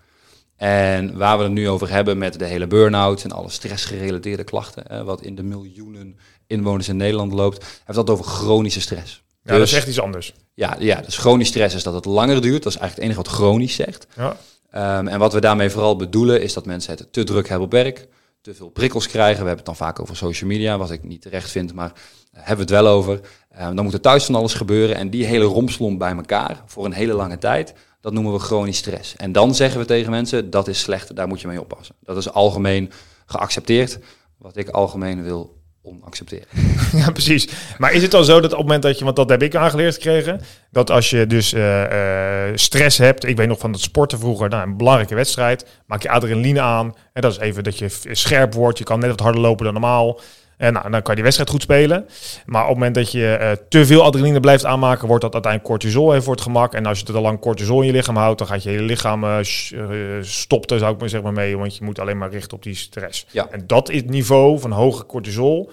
En 0.56 1.18
waar 1.18 1.38
we 1.38 1.44
het 1.44 1.54
nu 1.54 1.70
over 1.70 1.90
hebben 1.90 2.18
met 2.18 2.40
de 2.40 2.46
hele 2.46 2.68
burn-out 2.68 3.24
en 3.24 3.32
alle 3.32 3.50
stressgerelateerde 3.50 4.44
klachten, 4.44 4.84
hè, 4.88 5.04
wat 5.04 5.22
in 5.22 5.36
de 5.36 5.44
miljoenen 5.44 6.18
inwoners 6.48 6.88
in 6.90 6.98
Nederland 6.98 7.34
loopt, 7.34 7.66
heeft 7.86 7.98
dat 7.98 8.10
over 8.10 8.26
chronische 8.26 8.82
stress. 8.82 9.24
Ja, 9.44 9.52
dat 9.52 9.60
Dus- 9.60 9.72
is 9.72 9.78
echt 9.78 9.88
iets 9.88 10.00
anders. 10.02 10.34
Ja, 10.56 10.76
ja, 10.80 11.02
dus 11.02 11.18
chronisch 11.18 11.48
stress 11.48 11.76
is 11.76 11.84
dat 11.84 11.94
het 11.94 12.06
langer 12.06 12.42
duurt. 12.42 12.64
Dat 12.64 12.74
is 12.74 12.80
eigenlijk 12.80 12.96
het 12.96 13.04
enige 13.04 13.30
wat 13.30 13.40
chronisch 13.40 13.76
zegt. 13.76 14.08
Ja. 14.16 14.38
Ehm, 14.72 15.08
en 15.08 15.20
wat 15.20 15.34
we 15.34 15.42
daarmee 15.42 15.70
vooral 15.70 15.96
bedoelen 15.96 16.42
is 16.42 16.54
dat 16.54 16.66
mensen 16.66 16.96
het 16.96 17.14
te 17.14 17.24
druk 17.24 17.48
hebben 17.48 17.66
op 17.66 17.72
werk, 17.72 18.08
te 18.42 18.54
veel 18.54 18.70
prikkels 18.70 19.08
krijgen. 19.08 19.42
We 19.42 19.48
hebben 19.48 19.66
het 19.66 19.66
dan 19.66 19.76
vaak 19.76 20.00
over 20.00 20.16
social 20.16 20.50
media, 20.50 20.78
wat 20.78 20.92
ik 20.92 21.04
niet 21.04 21.22
terecht 21.22 21.52
vind, 21.52 21.74
maar 21.74 21.92
hebben 22.32 22.68
we 22.68 22.74
het 22.74 22.84
wel 22.84 22.94
over. 22.94 23.20
Ehm, 23.50 23.76
dan 23.76 23.84
moet 23.84 23.94
er 23.94 24.02
thuis 24.02 24.26
van 24.26 24.36
alles 24.36 24.54
gebeuren 24.54 24.96
en 24.96 25.10
die 25.10 25.26
hele 25.26 25.46
romslomp 25.46 26.00
bij 26.00 26.16
elkaar 26.16 26.64
voor 26.66 26.86
een 26.86 26.94
hele 26.94 27.14
lange 27.14 27.38
tijd, 27.38 27.74
dat 28.02 28.14
noemen 28.14 28.34
we 28.34 28.40
chronisch 28.40 28.78
stress. 28.78 29.16
En 29.16 29.32
dan 29.32 29.56
zeggen 29.56 29.80
we 29.80 29.86
tegen 29.86 30.12
mensen, 30.12 30.50
dat 30.50 30.68
is 30.68 30.80
slecht, 30.80 31.16
daar 31.16 31.28
moet 31.28 31.42
je 31.42 31.48
mee 31.48 31.62
oppassen. 31.62 31.96
Dat 32.02 32.18
is 32.18 32.32
algemeen 32.32 32.92
geaccepteerd, 33.26 34.00
wat 34.38 34.58
ik 34.58 34.70
algemeen 34.70 35.24
wil 35.24 35.64
onaccepteren. 35.86 36.48
ja, 37.02 37.12
precies. 37.12 37.50
Maar 37.78 37.94
is 37.94 38.02
het 38.02 38.12
dan 38.12 38.26
zo 38.26 38.34
dat 38.34 38.52
op 38.52 38.58
het 38.58 38.68
moment 38.68 38.82
dat 38.84 38.98
je, 38.98 39.04
want 39.04 39.16
dat 39.16 39.30
heb 39.30 39.42
ik 39.42 39.56
aangeleerd 39.56 39.94
gekregen, 39.94 40.42
dat 40.72 40.92
als 40.92 41.10
je 41.10 41.28
dus 41.28 41.54
eh, 41.54 42.48
eh, 42.48 42.56
stress 42.56 42.98
hebt, 42.98 43.26
ik 43.26 43.38
weet 43.38 43.48
nog 43.48 43.60
van 43.60 43.72
het 43.72 43.82
sporten 43.82 44.20
vroeger, 44.20 44.50
nou, 44.50 44.68
een 44.68 44.78
belangrijke 44.78 45.16
wedstrijd, 45.16 45.66
maak 45.86 46.02
je 46.02 46.10
adrenaline 46.10 46.62
aan. 46.62 46.96
En 47.14 47.22
dat 47.22 47.32
is 47.32 47.38
even 47.38 47.64
dat 47.64 47.78
je 47.78 47.90
scherp 48.12 48.54
wordt, 48.54 48.78
je 48.78 48.84
kan 48.84 49.00
net 49.00 49.10
wat 49.10 49.20
harder 49.20 49.42
lopen 49.42 49.64
dan 49.64 49.74
normaal. 49.74 50.20
En 50.58 50.74
nou, 50.74 50.84
dan 50.92 51.02
kan 51.02 51.04
je 51.10 51.14
die 51.14 51.24
wedstrijd 51.24 51.50
goed 51.50 51.62
spelen. 51.62 52.08
Maar 52.46 52.62
op 52.62 52.68
het 52.68 52.78
moment 52.78 52.96
dat 52.96 53.12
je 53.12 53.28
eh, 53.36 53.52
te 53.70 53.86
veel 53.86 54.04
adrenaline 54.04 54.40
blijft 54.40 54.66
aanmaken, 54.66 55.08
wordt 55.08 55.24
dat 55.24 55.34
uiteindelijk 55.34 55.72
cortisol 55.72 56.12
even 56.12 56.24
voor 56.24 56.34
het 56.34 56.44
gemak. 56.44 56.74
En 56.74 56.86
als 56.86 57.00
je 57.00 57.06
te 57.06 57.20
lang 57.20 57.40
cortisol 57.40 57.80
in 57.82 57.88
je 57.88 57.94
lichaam 57.94 58.16
houdt, 58.16 58.38
dan 58.40 58.48
gaat 58.48 58.64
je 58.64 58.70
hele 58.70 58.82
lichaam 58.84 59.24
eh, 59.24 59.38
sh- 59.42 59.72
eh, 59.72 59.88
stopt 60.22 60.72
er, 60.72 60.80
zou 60.80 60.94
ik 60.94 61.00
maar 61.00 61.10
zeggen, 61.10 61.34
mee. 61.34 61.58
Want 61.58 61.78
je 61.78 61.84
moet 61.84 62.00
alleen 62.00 62.18
maar 62.18 62.32
richten 62.32 62.58
op 62.58 62.64
die 62.64 62.76
stress. 62.76 63.26
Ja. 63.32 63.48
En 63.52 63.64
dat 63.68 63.90
is 63.90 63.98
het 63.98 64.10
niveau 64.10 64.60
van 64.60 64.72
hoge 64.72 65.06
cortisol 65.06 65.72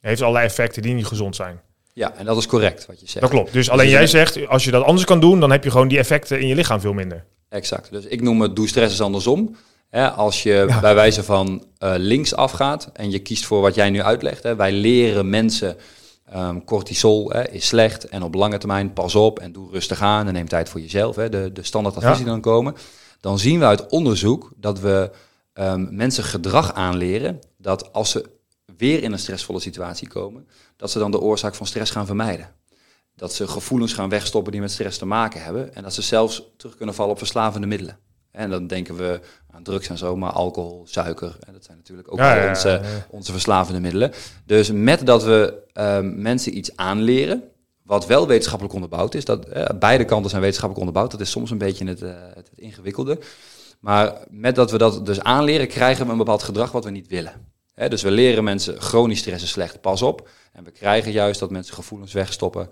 heeft 0.00 0.20
allerlei 0.20 0.46
effecten 0.46 0.82
die 0.82 0.94
niet 0.94 1.06
gezond 1.06 1.36
zijn. 1.36 1.60
Ja, 1.92 2.14
en 2.16 2.24
dat 2.24 2.36
is 2.36 2.46
correct 2.46 2.86
wat 2.86 3.00
je 3.00 3.06
zegt. 3.06 3.20
Dat 3.20 3.30
klopt. 3.30 3.52
Dus 3.52 3.70
alleen 3.70 3.86
je 3.86 3.92
jij 3.92 4.06
zegt, 4.06 4.48
als 4.48 4.64
je 4.64 4.70
dat 4.70 4.84
anders 4.84 5.06
kan 5.06 5.20
doen, 5.20 5.40
dan 5.40 5.50
heb 5.50 5.64
je 5.64 5.70
gewoon 5.70 5.88
die 5.88 5.98
effecten 5.98 6.40
in 6.40 6.46
je 6.46 6.54
lichaam 6.54 6.80
veel 6.80 6.92
minder. 6.92 7.24
Exact. 7.48 7.90
Dus 7.90 8.04
ik 8.04 8.22
noem 8.22 8.40
het 8.40 8.56
doe 8.56 8.68
stress 8.68 8.92
is 8.94 9.00
andersom. 9.00 9.56
Hè, 9.88 10.10
als 10.10 10.42
je 10.42 10.78
bij 10.80 10.94
wijze 10.94 11.22
van 11.22 11.66
eh, 11.78 11.94
links 11.96 12.34
afgaat 12.34 12.90
en 12.92 13.10
je 13.10 13.18
kiest 13.18 13.46
voor 13.46 13.60
wat 13.60 13.74
jij 13.74 13.90
nu 13.90 14.02
uitlegt. 14.02 14.42
Hè, 14.42 14.56
wij 14.56 14.72
leren 14.72 15.30
mensen 15.30 15.76
ehm, 16.24 16.64
cortisol 16.64 17.30
hè, 17.30 17.50
is 17.50 17.66
slecht 17.66 18.04
en 18.08 18.22
op 18.22 18.34
lange 18.34 18.58
termijn 18.58 18.92
pas 18.92 19.14
op 19.14 19.38
en 19.38 19.52
doe 19.52 19.70
rustig 19.70 20.00
aan 20.00 20.26
en 20.26 20.32
neem 20.32 20.48
tijd 20.48 20.68
voor 20.68 20.80
jezelf. 20.80 21.16
Hè, 21.16 21.28
de, 21.28 21.52
de 21.52 21.62
standaard 21.62 22.00
Ja. 22.00 22.14
die 22.14 22.24
dan 22.24 22.40
komen. 22.40 22.74
Dan 23.20 23.38
zien 23.38 23.58
we 23.58 23.64
uit 23.64 23.86
onderzoek 23.86 24.52
dat 24.56 24.80
we 24.80 25.10
ehm, 25.52 25.86
mensen 25.90 26.24
gedrag 26.24 26.74
aanleren 26.74 27.40
dat 27.56 27.92
als 27.92 28.10
ze 28.10 28.24
weer 28.76 29.02
in 29.02 29.12
een 29.12 29.18
stressvolle 29.18 29.60
situatie 29.60 30.08
komen, 30.08 30.48
dat 30.76 30.90
ze 30.90 30.98
dan 30.98 31.10
de 31.10 31.20
oorzaak 31.20 31.54
van 31.54 31.66
stress 31.66 31.90
gaan 31.90 32.06
vermijden. 32.06 32.54
Dat 33.14 33.34
ze 33.34 33.48
gevoelens 33.48 33.92
gaan 33.92 34.08
wegstoppen 34.08 34.52
die 34.52 34.60
met 34.60 34.70
stress 34.70 34.98
te 34.98 35.06
maken 35.06 35.42
hebben. 35.42 35.74
En 35.74 35.82
dat 35.82 35.94
ze 35.94 36.02
zelfs 36.02 36.42
terug 36.56 36.76
kunnen 36.76 36.94
vallen 36.94 37.12
op 37.12 37.18
verslavende 37.18 37.66
middelen. 37.66 37.98
En 38.38 38.50
dan 38.50 38.66
denken 38.66 38.96
we 38.96 39.20
aan 39.50 39.62
drugs 39.62 39.88
en 39.88 39.98
zo, 39.98 40.16
maar 40.16 40.30
alcohol, 40.30 40.86
suiker. 40.86 41.36
En 41.46 41.52
dat 41.52 41.64
zijn 41.64 41.76
natuurlijk 41.76 42.12
ook 42.12 42.18
Ja, 42.18 42.48
onze, 42.48 42.68
ja, 42.68 42.74
ja. 42.74 43.06
onze 43.10 43.32
verslavende 43.32 43.80
middelen. 43.80 44.12
Dus 44.46 44.70
met 44.70 45.06
dat 45.06 45.24
we 45.24 45.54
ehm, 45.72 46.22
mensen 46.22 46.56
iets 46.56 46.76
aanleren, 46.76 47.42
wat 47.82 48.06
wel 48.06 48.26
wetenschappelijk 48.26 48.74
onderbouwd 48.74 49.14
is. 49.14 49.24
Dat, 49.24 49.44
eh, 49.44 49.78
beide 49.78 50.04
kanten 50.04 50.30
zijn 50.30 50.42
wetenschappelijk 50.42 50.88
onderbouwd. 50.88 51.18
Dat 51.18 51.26
is 51.26 51.30
soms 51.30 51.50
een 51.50 51.58
beetje 51.58 51.86
het, 51.86 52.02
eh, 52.02 52.10
het, 52.34 52.48
het 52.50 52.58
ingewikkelde. 52.58 53.18
Maar 53.80 54.12
met 54.30 54.54
dat 54.54 54.70
we 54.70 54.78
dat 54.78 55.06
dus 55.06 55.20
aanleren, 55.20 55.68
krijgen 55.68 56.06
we 56.06 56.12
een 56.12 56.18
bepaald 56.18 56.42
gedrag 56.42 56.72
wat 56.72 56.84
we 56.84 56.90
niet 56.90 57.08
willen. 57.08 57.32
Hè, 57.74 57.88
dus 57.88 58.02
we 58.02 58.10
leren 58.10 58.44
mensen 58.44 58.80
chronisch 58.80 59.18
stress 59.18 59.44
is 59.44 59.50
slecht, 59.50 59.80
pas 59.80 60.02
op. 60.02 60.28
En 60.52 60.64
we 60.64 60.70
krijgen 60.70 61.12
juist 61.12 61.40
dat 61.40 61.50
mensen 61.50 61.74
gevoelens 61.74 62.12
wegstoppen 62.12 62.68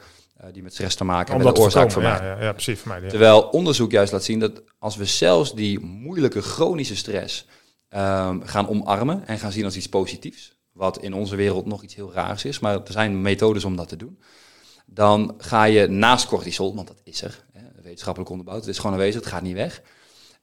die 0.52 0.62
met 0.62 0.72
stress 0.72 0.96
te 0.96 1.04
maken 1.04 1.34
hebben. 1.34 1.54
de 1.54 1.60
oorzaak 1.60 1.90
voorkomen. 1.90 2.16
vermijden. 2.16 2.36
Ja, 2.36 2.42
ja, 2.42 2.48
ja, 2.48 2.52
precies. 2.52 2.78
Vermijden, 2.78 3.04
ja. 3.04 3.10
Terwijl 3.10 3.42
onderzoek 3.42 3.90
juist 3.90 4.12
laat 4.12 4.24
zien 4.24 4.38
dat 4.38 4.62
als 4.78 4.96
we 4.96 5.04
zelfs 5.04 5.54
die 5.54 5.80
moeilijke 5.80 6.42
chronische 6.42 6.96
stress 6.96 7.46
ehm, 7.88 8.40
gaan 8.40 8.68
omarmen 8.68 9.26
en 9.26 9.38
gaan 9.38 9.52
zien 9.52 9.64
als 9.64 9.76
iets 9.76 9.88
positiefs, 9.88 10.56
wat 10.72 10.98
in 10.98 11.14
onze 11.14 11.36
wereld 11.36 11.66
nog 11.66 11.82
iets 11.82 11.94
heel 11.94 12.12
raars 12.12 12.44
is, 12.44 12.58
maar 12.58 12.74
er 12.74 12.92
zijn 12.92 13.22
methodes 13.22 13.64
om 13.64 13.76
dat 13.76 13.88
te 13.88 13.96
doen, 13.96 14.18
dan 14.86 15.34
ga 15.38 15.64
je 15.64 15.86
naast 15.86 16.26
cortisol, 16.26 16.74
want 16.74 16.88
dat 16.88 17.00
is 17.04 17.22
er, 17.22 17.44
hè, 17.52 17.60
wetenschappelijk 17.82 18.30
onderbouwd, 18.30 18.60
het 18.60 18.68
is 18.68 18.78
gewoon 18.78 18.92
aanwezig, 18.92 19.20
het 19.20 19.30
gaat 19.30 19.42
niet 19.42 19.54
weg, 19.54 19.82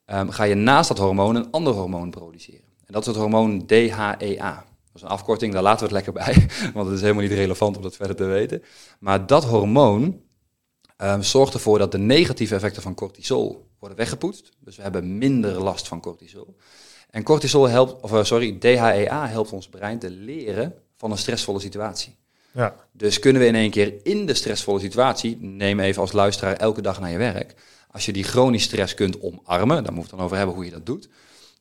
ehm, 0.05 0.29
ga 0.29 0.43
je 0.43 0.55
naast 0.55 0.87
dat 0.87 0.97
hormoon 0.97 1.35
een 1.35 1.51
ander 1.51 1.73
hormoon 1.73 2.09
produceren. 2.09 2.71
En 2.85 2.93
dat 2.93 3.01
is 3.01 3.07
het 3.07 3.17
hormoon 3.17 3.65
DHEA. 3.65 4.65
Dat 4.93 5.01
is 5.01 5.09
een 5.09 5.15
afkorting, 5.15 5.53
daar 5.53 5.61
laten 5.61 5.87
we 5.87 5.95
het 5.95 6.05
lekker 6.05 6.13
bij, 6.13 6.47
want 6.73 6.85
het 6.85 6.95
is 6.95 7.01
helemaal 7.01 7.23
niet 7.23 7.31
relevant 7.31 7.75
om 7.77 7.81
dat 7.83 7.95
verder 7.95 8.15
te 8.15 8.23
weten. 8.23 8.63
Maar 8.99 9.27
dat 9.27 9.43
hormoon 9.43 10.21
ehm, 10.97 11.21
zorgt 11.21 11.53
ervoor 11.53 11.77
dat 11.77 11.91
de 11.91 11.97
negatieve 11.97 12.55
effecten 12.55 12.81
van 12.81 12.95
cortisol 12.95 13.69
worden 13.79 13.97
weggepoetst. 13.97 14.49
Dus 14.59 14.75
we 14.75 14.81
hebben 14.81 15.17
minder 15.17 15.63
last 15.63 15.87
van 15.87 16.01
cortisol. 16.01 16.55
En 17.09 17.23
cortisol 17.23 17.69
helpt, 17.69 18.01
of 18.01 18.13
eh, 18.13 18.23
sorry, 18.23 18.57
DHEA 18.59 19.27
helpt 19.27 19.51
ons 19.51 19.69
brein 19.69 19.99
te 19.99 20.09
leren 20.09 20.73
van 20.97 21.11
een 21.11 21.17
stressvolle 21.17 21.59
situatie. 21.59 22.15
Ja. 22.51 22.75
Dus 22.91 23.19
kunnen 23.19 23.41
we 23.41 23.47
in 23.47 23.55
één 23.55 23.71
keer 23.71 23.93
in 24.03 24.25
de 24.25 24.33
stressvolle 24.33 24.79
situatie, 24.79 25.37
neem 25.41 25.79
even 25.79 26.01
als 26.01 26.11
luisteraar 26.11 26.55
elke 26.55 26.81
dag 26.81 26.99
naar 26.99 27.11
je 27.11 27.17
werk, 27.17 27.55
als 27.91 28.05
je 28.05 28.13
die 28.13 28.23
chronisch 28.23 28.63
stress 28.63 28.93
kunt 28.93 29.21
omarmen, 29.21 29.83
daar 29.83 29.93
moeten 29.93 29.93
we 29.93 30.01
het 30.01 30.09
dan 30.09 30.19
over 30.19 30.37
hebben 30.37 30.55
hoe 30.55 30.65
je 30.65 30.71
dat 30.71 30.85
doet. 30.85 31.09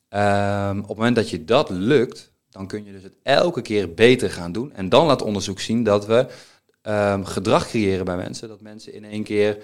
Ehm, 0.09 0.79
op 0.79 0.89
het 0.89 0.97
moment 0.97 1.17
dat 1.17 1.31
je 1.31 1.45
dat 1.45 1.71
lukt, 1.71 2.32
dan 2.53 2.67
kun 2.67 2.85
je 2.85 2.93
dus 2.93 3.03
het 3.03 3.15
elke 3.23 3.63
keer 3.63 3.95
beter 3.95 4.31
gaan 4.31 4.53
doen. 4.53 4.73
En 4.73 4.89
dan 4.89 5.07
laat 5.07 5.23
onderzoek 5.23 5.61
zien 5.61 5.85
dat 5.85 6.07
we 6.07 6.27
ehm, 6.83 7.25
gedrag 7.25 7.67
creëren 7.69 8.05
bij 8.05 8.17
mensen, 8.17 8.49
dat 8.49 8.61
mensen 8.61 8.93
in 8.93 9.05
één 9.05 9.23
keer 9.23 9.59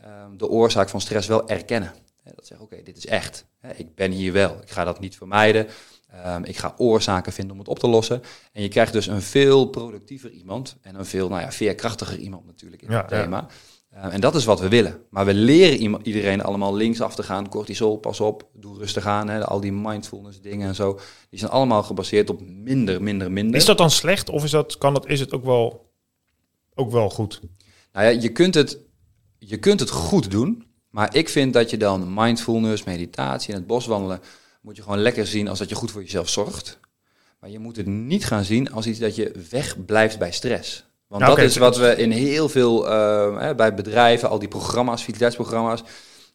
ehm, 0.00 0.36
de 0.36 0.48
oorzaak 0.48 0.88
van 0.88 1.00
stress 1.00 1.28
wel 1.28 1.48
erkennen. 1.48 1.92
Dat 2.34 2.46
zeggen, 2.46 2.66
oké, 2.66 2.82
dit 2.82 2.96
is 2.96 3.06
echt. 3.06 3.44
Ik 3.76 3.94
ben 3.94 4.10
hier 4.10 4.32
wel. 4.32 4.58
Ik 4.62 4.70
ga 4.70 4.84
dat 4.84 5.00
niet 5.00 5.16
vermijden. 5.16 5.66
Ehm, 6.10 6.44
ik 6.44 6.56
ga 6.56 6.74
oorzaken 6.76 7.32
vinden 7.32 7.52
om 7.52 7.58
het 7.58 7.68
op 7.68 7.78
te 7.78 7.88
lossen. 7.88 8.22
En 8.52 8.62
je 8.62 8.68
krijgt 8.68 8.92
dus 8.92 9.06
een 9.06 9.22
veel 9.22 9.66
productiever 9.66 10.30
iemand. 10.30 10.76
En 10.82 10.94
een 10.94 11.04
veel 11.04 11.28
nou 11.28 11.40
ja, 11.40 11.52
veerkrachtiger 11.52 12.18
iemand 12.18 12.46
natuurlijk 12.46 12.82
in 12.82 12.90
Ja, 12.90 13.00
het 13.02 13.10
ja. 13.10 13.22
thema. 13.22 13.38
Ehm, 13.38 13.52
en 13.94 14.20
dat 14.20 14.34
is 14.34 14.44
wat 14.44 14.60
we 14.60 14.68
willen. 14.68 15.00
Maar 15.10 15.26
we 15.26 15.34
leren 15.34 16.06
iedereen 16.06 16.42
allemaal 16.42 16.74
links 16.74 17.00
af 17.00 17.14
te 17.14 17.22
gaan. 17.22 17.48
Cortisol, 17.48 17.96
pas 17.96 18.20
op, 18.20 18.48
doe 18.52 18.78
rustig 18.78 19.06
aan. 19.06 19.28
Hè, 19.28 19.44
al 19.44 19.60
die 19.60 19.72
mindfulness 19.72 20.40
dingen 20.40 20.68
en 20.68 20.74
zo. 20.74 20.98
Die 21.30 21.38
zijn 21.38 21.50
allemaal 21.50 21.82
gebaseerd 21.82 22.30
op 22.30 22.40
minder, 22.46 23.02
minder, 23.02 23.32
minder. 23.32 23.56
Is 23.56 23.64
dat 23.64 23.78
dan 23.78 23.90
slecht 23.90 24.28
of 24.28 24.44
is, 24.44 24.50
dat, 24.50 24.78
kan 24.78 24.94
dat, 24.94 25.08
is 25.08 25.20
het 25.20 25.32
ook 25.32 25.44
wel, 25.44 25.90
ook 26.74 26.90
wel 26.90 27.10
goed? 27.10 27.40
Nou 27.92 28.06
ja, 28.06 28.20
je 28.20 28.28
kunt, 28.28 28.54
het, 28.54 28.78
je 29.38 29.58
kunt 29.58 29.80
het 29.80 29.90
goed 29.90 30.30
doen, 30.30 30.66
maar 30.90 31.14
ik 31.14 31.28
vind 31.28 31.52
dat 31.52 31.70
je 31.70 31.76
dan 31.76 32.14
mindfulness, 32.14 32.84
meditatie 32.84 33.52
en 33.52 33.58
het 33.58 33.66
bos 33.66 33.86
wandelen, 33.86 34.20
moet 34.60 34.76
je 34.76 34.82
gewoon 34.82 34.98
lekker 34.98 35.26
zien 35.26 35.48
als 35.48 35.58
dat 35.58 35.68
je 35.68 35.74
goed 35.74 35.90
voor 35.90 36.02
jezelf 36.02 36.28
zorgt. 36.28 36.78
Maar 37.40 37.50
je 37.50 37.58
moet 37.58 37.76
het 37.76 37.86
niet 37.86 38.24
gaan 38.24 38.44
zien 38.44 38.72
als 38.72 38.86
iets 38.86 38.98
dat 38.98 39.16
je 39.16 39.32
wegblijft 39.50 40.18
bij 40.18 40.32
stress. 40.32 40.84
Want 41.06 41.22
Nou, 41.22 41.36
dat 41.36 41.44
is 41.44 41.56
wat 41.56 41.76
we 41.76 41.96
in 41.96 42.10
heel 42.10 42.48
veel, 42.48 42.88
eh, 42.88 43.54
bij 43.54 43.74
bedrijven, 43.74 44.28
al 44.28 44.38
die 44.38 44.48
programma's, 44.48 45.00
vitaliteitsprogramma's, 45.02 45.82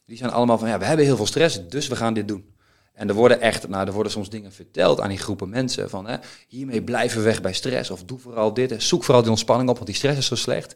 die 0.06 0.18
zijn 0.18 0.32
allemaal 0.32 0.58
van, 0.58 0.68
ja, 0.68 0.80
we 0.80 0.86
hebben 0.86 1.06
heel 1.06 1.16
veel 1.16 1.26
stress, 1.26 1.68
dus 1.68 1.88
we 1.88 1.96
gaan 1.96 2.14
dit 2.14 2.28
doen. 2.28 2.58
En 2.94 3.10
er 3.10 3.14
worden 3.14 3.42
echt, 3.42 3.68
nou, 3.68 3.88
er 3.88 3.94
worden 3.94 4.12
soms 4.12 4.30
dingen 4.30 4.52
verteld 4.52 5.00
aan 5.00 5.10
die 5.10 5.18
groepen 5.18 5.50
mensen 5.50 5.90
van, 5.90 6.08
hè, 6.08 6.18
hiermee 6.48 6.82
blijven 6.82 7.18
we 7.18 7.24
weg 7.24 7.42
bij 7.42 7.54
stress, 7.54 7.90
of 7.90 8.04
doe 8.04 8.20
vooral 8.20 8.54
dit, 8.54 8.84
zoek 8.84 9.04
vooral 9.04 9.22
die 9.22 9.32
ontspanning 9.32 9.70
op, 9.70 9.76
want 9.76 9.88
die 9.88 9.96
stress 9.96 10.18
is 10.18 10.26
zo 10.26 10.36
slecht. 10.36 10.76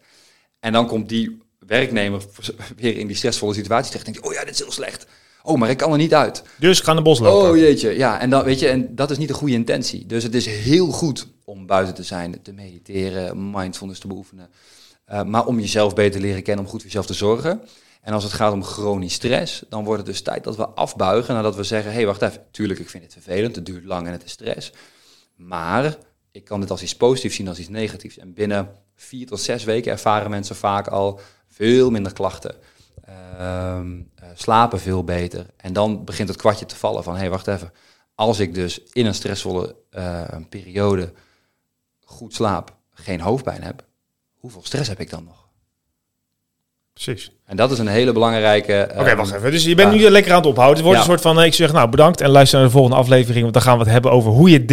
En 0.59 0.73
dan 0.73 0.87
komt 0.87 1.09
die 1.09 1.41
werknemer 1.59 2.23
weer 2.77 2.97
in 2.97 3.07
die 3.07 3.15
stressvolle 3.15 3.53
situatie 3.53 3.91
terecht. 3.91 4.05
Denkt, 4.05 4.21
oh 4.21 4.33
ja, 4.33 4.43
dit 4.43 4.53
is 4.53 4.59
heel 4.59 4.71
slecht. 4.71 5.05
Oh, 5.43 5.57
maar 5.57 5.69
ik 5.69 5.77
kan 5.77 5.91
er 5.91 5.97
niet 5.97 6.13
uit. 6.13 6.43
Dus 6.59 6.79
ga 6.79 6.93
naar 6.93 7.03
bos 7.03 7.19
lopen. 7.19 7.49
Oh 7.49 7.57
jeetje, 7.57 7.97
ja. 7.97 8.19
En, 8.19 8.29
dan, 8.29 8.43
weet 8.43 8.59
je, 8.59 8.67
en 8.67 8.95
dat 8.95 9.11
is 9.11 9.17
niet 9.17 9.27
de 9.27 9.33
goede 9.33 9.53
intentie. 9.53 10.05
Dus 10.05 10.23
het 10.23 10.35
is 10.35 10.45
heel 10.45 10.87
goed 10.87 11.27
om 11.45 11.65
buiten 11.65 11.93
te 11.93 12.03
zijn, 12.03 12.41
te 12.41 12.53
mediteren, 12.53 13.51
mindfulness 13.51 13.99
te 13.99 14.07
beoefenen. 14.07 14.49
Uh, 15.11 15.23
maar 15.23 15.45
om 15.45 15.59
jezelf 15.59 15.93
beter 15.93 16.11
te 16.11 16.25
leren 16.25 16.43
kennen, 16.43 16.65
om 16.65 16.71
goed 16.71 16.81
voor 16.81 16.89
jezelf 16.89 17.05
te 17.05 17.13
zorgen. 17.13 17.61
En 18.01 18.13
als 18.13 18.23
het 18.23 18.33
gaat 18.33 18.53
om 18.53 18.63
chronisch 18.63 19.13
stress, 19.13 19.63
dan 19.69 19.83
wordt 19.83 19.99
het 19.99 20.09
dus 20.09 20.21
tijd 20.21 20.43
dat 20.43 20.55
we 20.55 20.67
afbuigen 20.67 21.33
nadat 21.33 21.55
we 21.55 21.63
zeggen, 21.63 21.91
hé, 21.91 21.97
hey, 21.97 22.05
wacht 22.05 22.21
even, 22.21 22.41
tuurlijk, 22.51 22.79
ik 22.79 22.89
vind 22.89 23.03
het 23.03 23.13
vervelend, 23.13 23.55
het 23.55 23.65
duurt 23.65 23.85
lang 23.85 24.07
en 24.07 24.11
het 24.11 24.23
is 24.23 24.31
stress. 24.31 24.71
Maar 25.35 25.97
ik 26.31 26.43
kan 26.43 26.59
dit 26.59 26.71
als 26.71 26.81
iets 26.81 26.95
positiefs 26.95 27.35
zien 27.35 27.47
als 27.47 27.59
iets 27.59 27.69
negatiefs. 27.69 28.17
En 28.17 28.33
binnen 28.33 28.69
vier 28.95 29.27
tot 29.27 29.39
zes 29.39 29.63
weken 29.63 29.91
ervaren 29.91 30.29
mensen 30.29 30.55
vaak 30.55 30.87
al 30.87 31.19
veel 31.47 31.89
minder 31.89 32.13
klachten. 32.13 32.55
Uh, 33.09 33.81
slapen 34.33 34.79
veel 34.79 35.03
beter. 35.03 35.45
En 35.57 35.73
dan 35.73 36.03
begint 36.03 36.27
het 36.27 36.37
kwartje 36.37 36.65
te 36.65 36.75
vallen 36.75 37.03
van, 37.03 37.13
hé, 37.13 37.19
hey, 37.19 37.29
wacht 37.29 37.47
even. 37.47 37.71
Als 38.15 38.39
ik 38.39 38.53
dus 38.53 38.83
in 38.83 39.05
een 39.05 39.13
stressvolle 39.13 39.75
uh, 39.91 40.21
periode 40.49 41.13
goed 41.99 42.33
slaap, 42.33 42.75
geen 42.93 43.21
hoofdpijn 43.21 43.63
heb, 43.63 43.85
hoeveel 44.33 44.63
stress 44.63 44.89
heb 44.89 44.99
ik 44.99 45.09
dan 45.09 45.23
nog? 45.23 45.42
Precies. 46.93 47.31
En 47.45 47.55
dat 47.55 47.71
is 47.71 47.79
een 47.79 47.87
hele 47.87 48.11
belangrijke... 48.11 48.87
Oké, 48.91 48.99
okay, 48.99 49.15
wacht 49.15 49.33
even. 49.33 49.51
Dus 49.51 49.63
je 49.63 49.75
bent 49.75 49.91
nu 49.91 50.09
lekker 50.09 50.31
aan 50.31 50.37
het 50.37 50.47
ophouden. 50.47 50.75
Het 50.75 50.85
wordt 50.85 50.99
ja. 50.99 51.05
een 51.05 51.11
soort 51.11 51.35
van, 51.35 51.43
ik 51.43 51.53
zeg 51.53 51.73
nou 51.73 51.89
bedankt 51.89 52.21
en 52.21 52.29
luister 52.29 52.57
naar 52.57 52.67
de 52.67 52.73
volgende 52.73 52.97
aflevering, 52.97 53.41
want 53.41 53.53
dan 53.53 53.63
gaan 53.63 53.77
we 53.77 53.83
het 53.83 53.91
hebben 53.91 54.11
over 54.11 54.31
hoe 54.31 54.49
je 54.49 54.65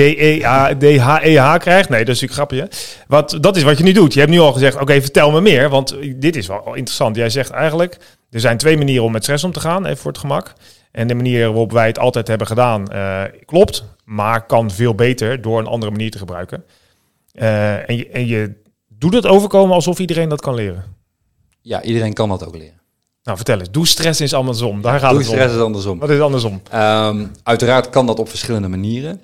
DHEH 0.78 1.56
krijgt. 1.56 1.88
Nee, 1.88 2.04
dat 2.04 2.14
is 2.14 2.20
natuurlijk 2.20 2.32
grapje. 2.32 2.68
Wat, 3.06 3.38
dat 3.40 3.56
is 3.56 3.62
wat 3.62 3.78
je 3.78 3.84
nu 3.84 3.92
doet. 3.92 4.12
Je 4.12 4.18
hebt 4.18 4.32
nu 4.32 4.38
al 4.38 4.52
gezegd, 4.52 4.74
oké, 4.74 4.82
okay, 4.82 5.02
vertel 5.02 5.30
me 5.30 5.40
meer, 5.40 5.68
want 5.68 5.96
dit 6.16 6.36
is 6.36 6.46
wel 6.46 6.74
interessant. 6.74 7.16
Jij 7.16 7.30
zegt 7.30 7.50
eigenlijk, 7.50 7.96
er 8.30 8.40
zijn 8.40 8.56
twee 8.56 8.76
manieren 8.76 9.04
om 9.04 9.12
met 9.12 9.22
stress 9.22 9.44
om 9.44 9.52
te 9.52 9.60
gaan, 9.60 9.84
even 9.84 9.98
voor 9.98 10.10
het 10.10 10.20
gemak. 10.20 10.52
En 10.92 11.06
de 11.08 11.14
manier 11.14 11.46
waarop 11.46 11.72
wij 11.72 11.86
het 11.86 11.98
altijd 11.98 12.28
hebben 12.28 12.46
gedaan, 12.46 12.84
uh, 12.92 13.22
klopt, 13.44 13.84
maar 14.04 14.46
kan 14.46 14.70
veel 14.70 14.94
beter 14.94 15.42
door 15.42 15.58
een 15.58 15.66
andere 15.66 15.92
manier 15.92 16.10
te 16.10 16.18
gebruiken. 16.18 16.64
Uh, 17.34 17.88
en, 17.88 17.96
je, 17.96 18.08
en 18.08 18.26
je 18.26 18.52
doet 18.88 19.14
het 19.14 19.26
overkomen 19.26 19.74
alsof 19.74 19.98
iedereen 19.98 20.28
dat 20.28 20.40
kan 20.40 20.54
leren. 20.54 20.84
Ja, 21.60 21.82
iedereen 21.82 22.12
kan 22.12 22.28
dat 22.28 22.46
ook 22.46 22.56
leren. 22.56 22.80
Nou, 23.22 23.36
vertel 23.36 23.58
eens. 23.58 23.70
Doe 23.70 23.86
stress 23.86 24.20
is 24.20 24.34
andersom. 24.34 24.82
Daar 24.82 25.00
gaat 25.00 25.10
Doe 25.10 25.18
het 25.18 25.28
stress 25.28 25.52
om. 25.52 25.58
is 25.58 25.64
andersom. 25.64 25.98
Wat 25.98 26.10
is 26.10 26.20
andersom? 26.20 26.62
Um, 26.74 27.30
uiteraard 27.42 27.90
kan 27.90 28.06
dat 28.06 28.18
op 28.18 28.28
verschillende 28.28 28.68
manieren. 28.68 29.22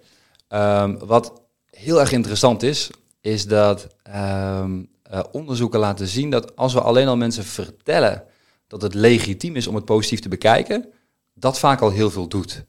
Um, 0.48 0.98
wat 0.98 1.42
heel 1.70 2.00
erg 2.00 2.12
interessant 2.12 2.62
is, 2.62 2.90
is 3.20 3.46
dat 3.46 3.86
um, 4.16 4.88
uh, 5.12 5.20
onderzoeken 5.32 5.80
laten 5.80 6.06
zien 6.06 6.30
dat 6.30 6.56
als 6.56 6.72
we 6.72 6.80
alleen 6.80 7.08
al 7.08 7.16
mensen 7.16 7.44
vertellen 7.44 8.22
dat 8.66 8.82
het 8.82 8.94
legitiem 8.94 9.56
is 9.56 9.66
om 9.66 9.74
het 9.74 9.84
positief 9.84 10.20
te 10.20 10.28
bekijken, 10.28 10.88
dat 11.34 11.58
vaak 11.58 11.80
al 11.80 11.90
heel 11.90 12.10
veel 12.10 12.28
doet. 12.28 12.64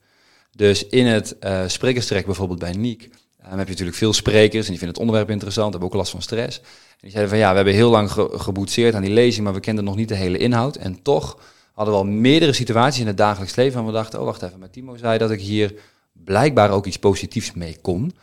Dus 0.52 0.88
in 0.88 1.06
het 1.06 1.36
uh, 1.40 1.62
sprekerstrek 1.68 2.26
bijvoorbeeld 2.26 2.60
bij 2.60 2.74
Niek, 2.74 3.04
um, 3.04 3.10
heb 3.58 3.66
je 3.66 3.72
natuurlijk 3.72 3.98
veel 3.98 4.14
sprekers 4.14 4.66
en 4.66 4.72
die 4.72 4.80
vinden 4.80 4.88
het 4.88 5.00
onderwerp 5.00 5.30
interessant, 5.30 5.72
hebben 5.72 5.90
ook 5.90 5.96
last 5.96 6.12
van 6.12 6.22
stress. 6.22 6.62
Die 7.00 7.10
zeiden 7.10 7.30
van 7.30 7.39
ja, 7.39 7.50
we 7.50 7.56
hebben 7.56 7.74
heel 7.74 7.89
lang 7.89 8.12
ge 8.12 8.30
geboetseerd 8.32 8.96
aan 8.96 9.01
die 9.01 9.13
lezing, 9.13 9.44
maar 9.44 9.54
we 9.54 9.60
kenden 9.60 9.84
nog 9.84 9.96
niet 9.96 10.10
de 10.10 10.16
hele 10.16 10.38
inhoud. 10.38 10.75
En 10.75 11.01
toch 11.01 11.39
hadden 11.74 11.94
we 11.94 12.00
al 12.00 12.06
meerdere 12.06 12.54
situaties 12.54 13.01
in 13.01 13.08
het 13.08 13.18
dagelijks 13.18 13.56
leven 13.56 13.80
en 13.80 13.86
we 13.86 13.92
dachten, 13.92 14.20
oh 14.20 14.25
wacht 14.25 14.42
even, 14.42 14.60
maar 14.60 14.70
Timo 14.70 14.96
zei 14.96 15.18
dat 15.18 15.32
ik 15.32 15.39
hier 15.39 15.74
blijkbaar 16.12 16.72
ook 16.72 16.86
iets 16.86 17.00
positiefs 17.00 17.54
mee 17.54 17.77
kon. 17.82 18.16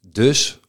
Dus 0.00 0.60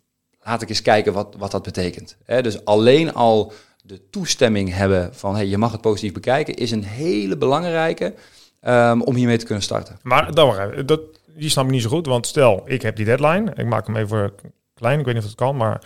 laat 0.41 0.61
ik 0.61 0.69
eens 0.69 0.81
kijken 0.81 1.13
wat, 1.13 1.35
wat 1.37 1.51
dat 1.51 1.63
betekent. 1.63 2.17
Dus 2.25 2.65
alleen 2.65 3.13
al 3.13 3.53
de 3.83 4.09
toestemming 4.09 4.73
hebben 4.73 5.15
van 5.15 5.35
hey, 5.35 5.45
je 5.45 5.57
mag 5.57 5.71
het 5.71 5.81
positief 5.81 6.13
bekijken, 6.13 6.53
is 6.53 6.71
een 6.71 6.83
hele 6.83 7.37
belangrijke 7.37 8.13
um, 8.61 9.01
om 9.01 9.15
hiermee 9.15 9.37
te 9.37 9.45
kunnen 9.45 9.63
starten. 9.63 9.99
Maar 10.01 10.33
dan 10.33 10.47
maar, 10.47 10.85
dat, 10.85 11.01
die 11.35 11.49
snap 11.49 11.65
ik 11.65 11.71
niet 11.71 11.81
zo 11.81 11.89
goed, 11.89 12.05
want 12.05 12.27
stel, 12.27 12.63
ik 12.65 12.81
heb 12.81 12.95
die 12.95 13.05
deadline, 13.05 13.51
ik 13.55 13.65
maak 13.65 13.87
hem 13.87 13.95
even 13.95 14.33
klein, 14.73 14.99
ik 14.99 15.05
weet 15.05 15.13
niet 15.13 15.23
of 15.23 15.29
het 15.29 15.39
kan, 15.39 15.55
maar 15.55 15.81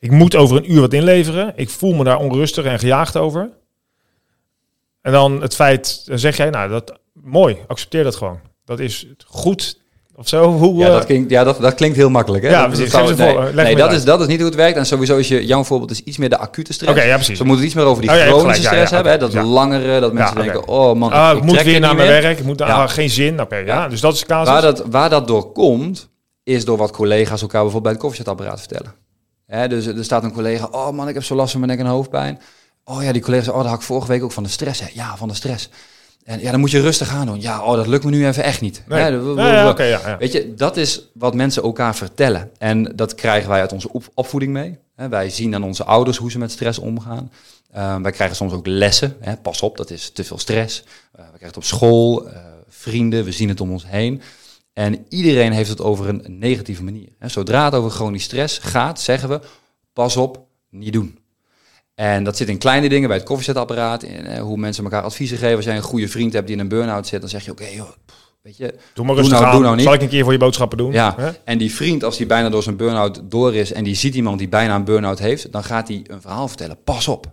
ik 0.00 0.10
moet 0.10 0.36
over 0.36 0.56
een 0.56 0.72
uur 0.72 0.80
wat 0.80 0.92
inleveren. 0.92 1.52
Ik 1.56 1.70
voel 1.70 1.92
me 1.92 2.04
daar 2.04 2.18
onrustig 2.18 2.64
en 2.64 2.78
gejaagd 2.78 3.16
over. 3.16 3.50
En 5.02 5.12
dan 5.12 5.42
het 5.42 5.54
feit, 5.54 6.02
dan 6.06 6.18
zeg 6.18 6.36
jij, 6.36 6.50
nou, 6.50 6.70
dat 6.70 6.98
mooi, 7.12 7.56
accepteer 7.66 8.04
dat 8.04 8.16
gewoon. 8.16 8.40
Dat 8.64 8.78
is 8.78 9.06
goed. 9.26 9.78
Of 10.14 10.28
zo. 10.28 10.52
Hoe, 10.58 10.76
ja, 10.76 10.88
dat 10.88 11.04
klinkt, 11.04 11.30
ja 11.30 11.44
dat, 11.44 11.60
dat 11.60 11.74
klinkt 11.74 11.96
heel 11.96 12.10
makkelijk. 12.10 12.42
Hè? 12.42 12.50
Ja, 12.50 12.60
dat, 12.60 12.70
precies. 12.70 12.92
Dat, 12.92 13.16
nee, 13.16 13.32
voor, 13.32 13.54
nee 13.54 13.76
dat, 13.76 13.88
uit. 13.88 13.98
is, 13.98 14.04
dat 14.04 14.20
is 14.20 14.26
niet 14.26 14.36
hoe 14.36 14.46
het 14.46 14.54
werkt. 14.54 14.76
En 14.76 14.86
sowieso 14.86 15.16
is 15.16 15.28
je, 15.28 15.46
jouw 15.46 15.64
voorbeeld 15.64 15.90
is 15.90 16.02
iets 16.02 16.16
meer 16.16 16.28
de 16.28 16.38
acute 16.38 16.72
stress. 16.72 16.92
Oké, 16.92 17.02
ja, 17.02 17.14
precies. 17.14 17.38
We 17.38 17.44
moeten 17.44 17.64
iets 17.64 17.74
meer 17.74 17.84
over 17.84 18.02
die 18.02 18.10
Oh, 18.10 18.16
ja, 18.16 18.22
chronische 18.22 18.46
gelijk. 18.50 18.66
Stress 18.66 18.90
ja, 18.90 18.94
hebben. 18.94 19.12
Hè? 19.12 19.18
Dat 19.18 19.46
langere, 19.46 20.00
dat 20.00 20.12
mensen 20.12 20.36
denken, 20.36 20.68
oh 20.68 20.94
man, 20.94 21.12
Ah, 21.12 21.30
ik, 21.30 21.36
ik 21.36 21.42
moet 21.42 21.62
weer 21.62 21.74
er 21.74 21.80
naar 21.80 21.94
mijn 21.94 22.08
werk. 22.08 22.38
Ik 22.38 22.44
moet 22.44 22.58
daar 22.58 22.68
ah, 22.68 22.88
geen 22.88 23.10
zin. 23.10 23.40
Oké, 23.40 23.56
ja. 23.56 23.88
Dus 23.88 24.00
dat 24.00 24.12
is 24.14 24.20
de 24.20 24.26
casus. 24.26 24.52
Waar 24.52 24.62
dat, 24.62 24.84
waar 24.90 25.10
dat 25.10 25.26
door 25.26 25.52
komt, 25.52 26.08
is 26.42 26.64
door 26.64 26.76
wat 26.76 26.90
collega's 26.90 27.42
elkaar 27.42 27.62
bijvoorbeeld 27.62 27.82
bij 27.82 27.92
het 27.92 28.00
koffiezetapparaat 28.00 28.58
vertellen. 28.58 28.94
Hè, 29.50 29.68
dus 29.68 29.86
er 29.86 30.04
staat 30.04 30.24
een 30.24 30.32
collega, 30.32 30.68
oh 30.70 30.90
man, 30.90 31.08
ik 31.08 31.14
heb 31.14 31.24
zo 31.24 31.34
last 31.34 31.50
van 31.50 31.60
mijn 31.60 31.72
nek 31.72 31.86
en 31.86 31.92
hoofdpijn. 31.92 32.40
Oh 32.84 33.02
ja, 33.02 33.12
die 33.12 33.22
collega 33.22 33.42
zei, 33.44 33.56
oh, 33.56 33.62
dat 33.62 33.70
had 33.70 33.80
ik 33.80 33.86
vorige 33.86 34.08
week 34.08 34.22
ook 34.22 34.32
van 34.32 34.42
de 34.42 34.48
stress. 34.48 34.80
Hè. 34.80 34.86
Ja, 34.92 35.16
van 35.16 35.28
de 35.28 35.34
stress. 35.34 35.68
En 36.24 36.40
ja, 36.40 36.50
dan 36.50 36.60
moet 36.60 36.70
je 36.70 36.80
rustig 36.80 37.10
aan 37.14 37.26
doen. 37.26 37.40
Ja, 37.40 37.62
oh, 37.64 37.76
dat 37.76 37.86
lukt 37.86 38.04
me 38.04 38.10
nu 38.10 38.26
even 38.26 38.42
echt 38.42 38.60
niet. 38.60 38.82
Nee. 38.88 38.98
Ja, 39.00 39.52
ja, 39.52 39.68
oké, 39.68 39.82
ja, 39.82 40.00
ja. 40.06 40.16
Weet 40.18 40.32
je, 40.32 40.54
dat 40.54 40.76
is 40.76 41.08
wat 41.14 41.34
mensen 41.34 41.62
elkaar 41.62 41.94
vertellen. 41.96 42.50
En 42.58 42.92
dat 42.96 43.14
krijgen 43.14 43.48
wij 43.48 43.60
uit 43.60 43.72
onze 43.72 43.92
op- 43.92 44.10
opvoeding 44.14 44.52
mee. 44.52 44.78
Wij 44.94 45.30
zien 45.30 45.54
aan 45.54 45.64
onze 45.64 45.84
ouders 45.84 46.16
hoe 46.16 46.30
ze 46.30 46.38
met 46.38 46.50
stress 46.50 46.78
omgaan. 46.78 47.30
Ehm, 47.72 48.02
wij 48.02 48.12
krijgen 48.12 48.36
soms 48.36 48.52
ook 48.52 48.66
lessen. 48.66 49.16
Pas 49.42 49.60
op, 49.62 49.76
dat 49.76 49.90
is 49.90 50.10
te 50.10 50.24
veel 50.24 50.38
stress. 50.38 50.82
Eh, 50.82 51.18
we 51.18 51.22
krijgen 51.22 51.46
het 51.46 51.56
op 51.56 51.64
school, 51.64 52.28
eh, 52.28 52.40
vrienden, 52.68 53.24
we 53.24 53.32
zien 53.32 53.48
het 53.48 53.60
om 53.60 53.70
ons 53.72 53.84
heen. 53.86 54.22
En 54.72 55.04
iedereen 55.08 55.52
heeft 55.52 55.70
het 55.70 55.80
over 55.80 56.08
een 56.08 56.24
negatieve 56.26 56.82
manier. 56.84 57.08
Zodra 57.20 57.64
het 57.64 57.74
over 57.74 57.90
chronisch 57.90 58.22
stress 58.24 58.58
gaat, 58.58 59.00
zeggen 59.00 59.28
we, 59.28 59.40
pas 59.92 60.16
op, 60.16 60.44
niet 60.70 60.92
doen. 60.92 61.18
En 61.94 62.24
dat 62.24 62.36
zit 62.36 62.48
in 62.48 62.58
kleine 62.58 62.88
dingen, 62.88 63.08
bij 63.08 63.16
het 63.16 63.26
koffiezetapparaat, 63.26 64.02
in 64.02 64.26
eh, 64.26 64.42
hoe 64.42 64.56
mensen 64.56 64.84
elkaar 64.84 65.02
adviezen 65.02 65.38
geven. 65.38 65.56
Als 65.56 65.64
jij 65.64 65.76
een 65.76 65.82
goede 65.82 66.08
vriend 66.08 66.32
hebt 66.32 66.46
die 66.46 66.56
in 66.56 66.62
een 66.62 66.68
burn-out 66.68 67.06
zit, 67.06 67.20
dan 67.20 67.30
zeg 67.30 67.44
je, 67.44 67.50
oké, 67.50 67.66
joh, 67.66 67.88
weet 68.42 68.56
je, 68.56 68.74
Doe 68.94 69.04
maar 69.04 69.14
Doe 69.14 69.22
rustig 69.24 69.38
nou- 69.40 69.44
aan. 69.44 69.52
doe 69.52 69.62
nou 69.62 69.74
niet. 69.76 69.84
Zal 69.84 69.94
ik 69.94 70.02
een 70.02 70.08
keer 70.08 70.22
voor 70.22 70.32
je 70.32 70.38
boodschappen 70.38 70.78
doen? 70.78 70.92
ja. 70.92 71.14
Hè? 71.16 71.30
En 71.44 71.58
die 71.58 71.74
vriend, 71.74 72.04
als 72.04 72.16
die 72.16 72.26
bijna 72.26 72.48
door 72.48 72.62
zijn 72.62 72.76
burn-out 72.76 73.20
door 73.24 73.54
is 73.54 73.72
en 73.72 73.84
die 73.84 73.94
ziet 73.94 74.14
iemand 74.14 74.38
die 74.38 74.48
bijna 74.48 74.74
een 74.74 74.84
burn-out 74.84 75.18
heeft, 75.18 75.52
dan 75.52 75.64
gaat 75.64 75.88
hij 75.88 76.04
een 76.06 76.20
verhaal 76.20 76.48
vertellen. 76.48 76.82
Pas 76.84 77.08
op. 77.08 77.32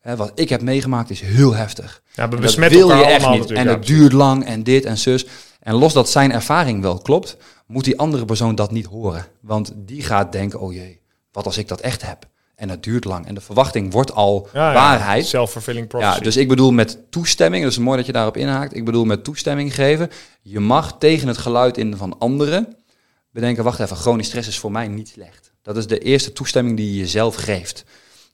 Hè, 0.00 0.16
wat 0.16 0.32
ik 0.34 0.48
heb 0.48 0.62
meegemaakt 0.62 1.10
is 1.10 1.20
heel 1.20 1.54
heftig. 1.54 2.02
Ja, 2.14 2.24
we 2.24 2.30
dat 2.30 2.40
besmetten 2.40 2.78
wil 2.78 2.90
elkaar 2.90 3.08
je 3.08 3.14
echt 3.14 3.30
niet. 3.30 3.50
En 3.50 3.66
het 3.66 3.86
duurt 3.86 4.12
lang 4.12 4.44
en 4.44 4.62
dit 4.62 4.84
en 4.84 4.98
zus. 4.98 5.26
En 5.60 5.74
los 5.74 5.92
dat 5.92 6.10
zijn 6.10 6.32
ervaring 6.32 6.82
wel 6.82 6.98
klopt, 6.98 7.36
moet 7.66 7.84
die 7.84 7.98
andere 7.98 8.24
persoon 8.24 8.54
dat 8.54 8.70
niet 8.70 8.86
horen. 8.86 9.26
Want 9.40 9.72
die 9.76 10.02
gaat 10.02 10.32
denken, 10.32 10.60
oh 10.60 10.72
jee, 10.72 11.00
wat 11.32 11.44
als 11.44 11.58
ik 11.58 11.68
dat 11.68 11.80
echt 11.80 12.02
heb? 12.02 12.26
En 12.54 12.68
het 12.68 12.82
duurt 12.82 13.04
lang. 13.04 13.26
En 13.26 13.34
de 13.34 13.40
verwachting 13.40 13.92
wordt 13.92 14.12
al 14.12 14.48
Ja, 14.52 14.72
waarheid. 14.72 15.26
Self-fulfilling 15.26 15.88
prophecy. 15.88 16.16
Ja, 16.16 16.22
dus 16.22 16.36
ik 16.36 16.48
bedoel 16.48 16.70
met 16.70 16.98
toestemming, 17.10 17.64
dus 17.64 17.78
mooi 17.78 17.96
dat 17.96 18.06
je 18.06 18.12
daarop 18.12 18.36
inhaakt. 18.36 18.76
Ik 18.76 18.84
bedoel 18.84 19.04
met 19.04 19.24
toestemming 19.24 19.74
geven. 19.74 20.10
Je 20.42 20.60
mag 20.60 20.98
tegen 20.98 21.28
het 21.28 21.38
geluid 21.38 21.78
in 21.78 21.96
van 21.96 22.18
anderen 22.18 22.76
bedenken, 23.30 23.64
wacht 23.64 23.80
even, 23.80 23.96
chronisch 23.96 24.26
stress 24.26 24.48
is 24.48 24.58
voor 24.58 24.72
mij 24.72 24.88
niet 24.88 25.08
slecht. 25.08 25.52
Dat 25.62 25.76
is 25.76 25.86
de 25.86 25.98
eerste 25.98 26.32
toestemming 26.32 26.76
die 26.76 26.92
je 26.92 26.98
jezelf 26.98 27.34
geeft. 27.34 27.84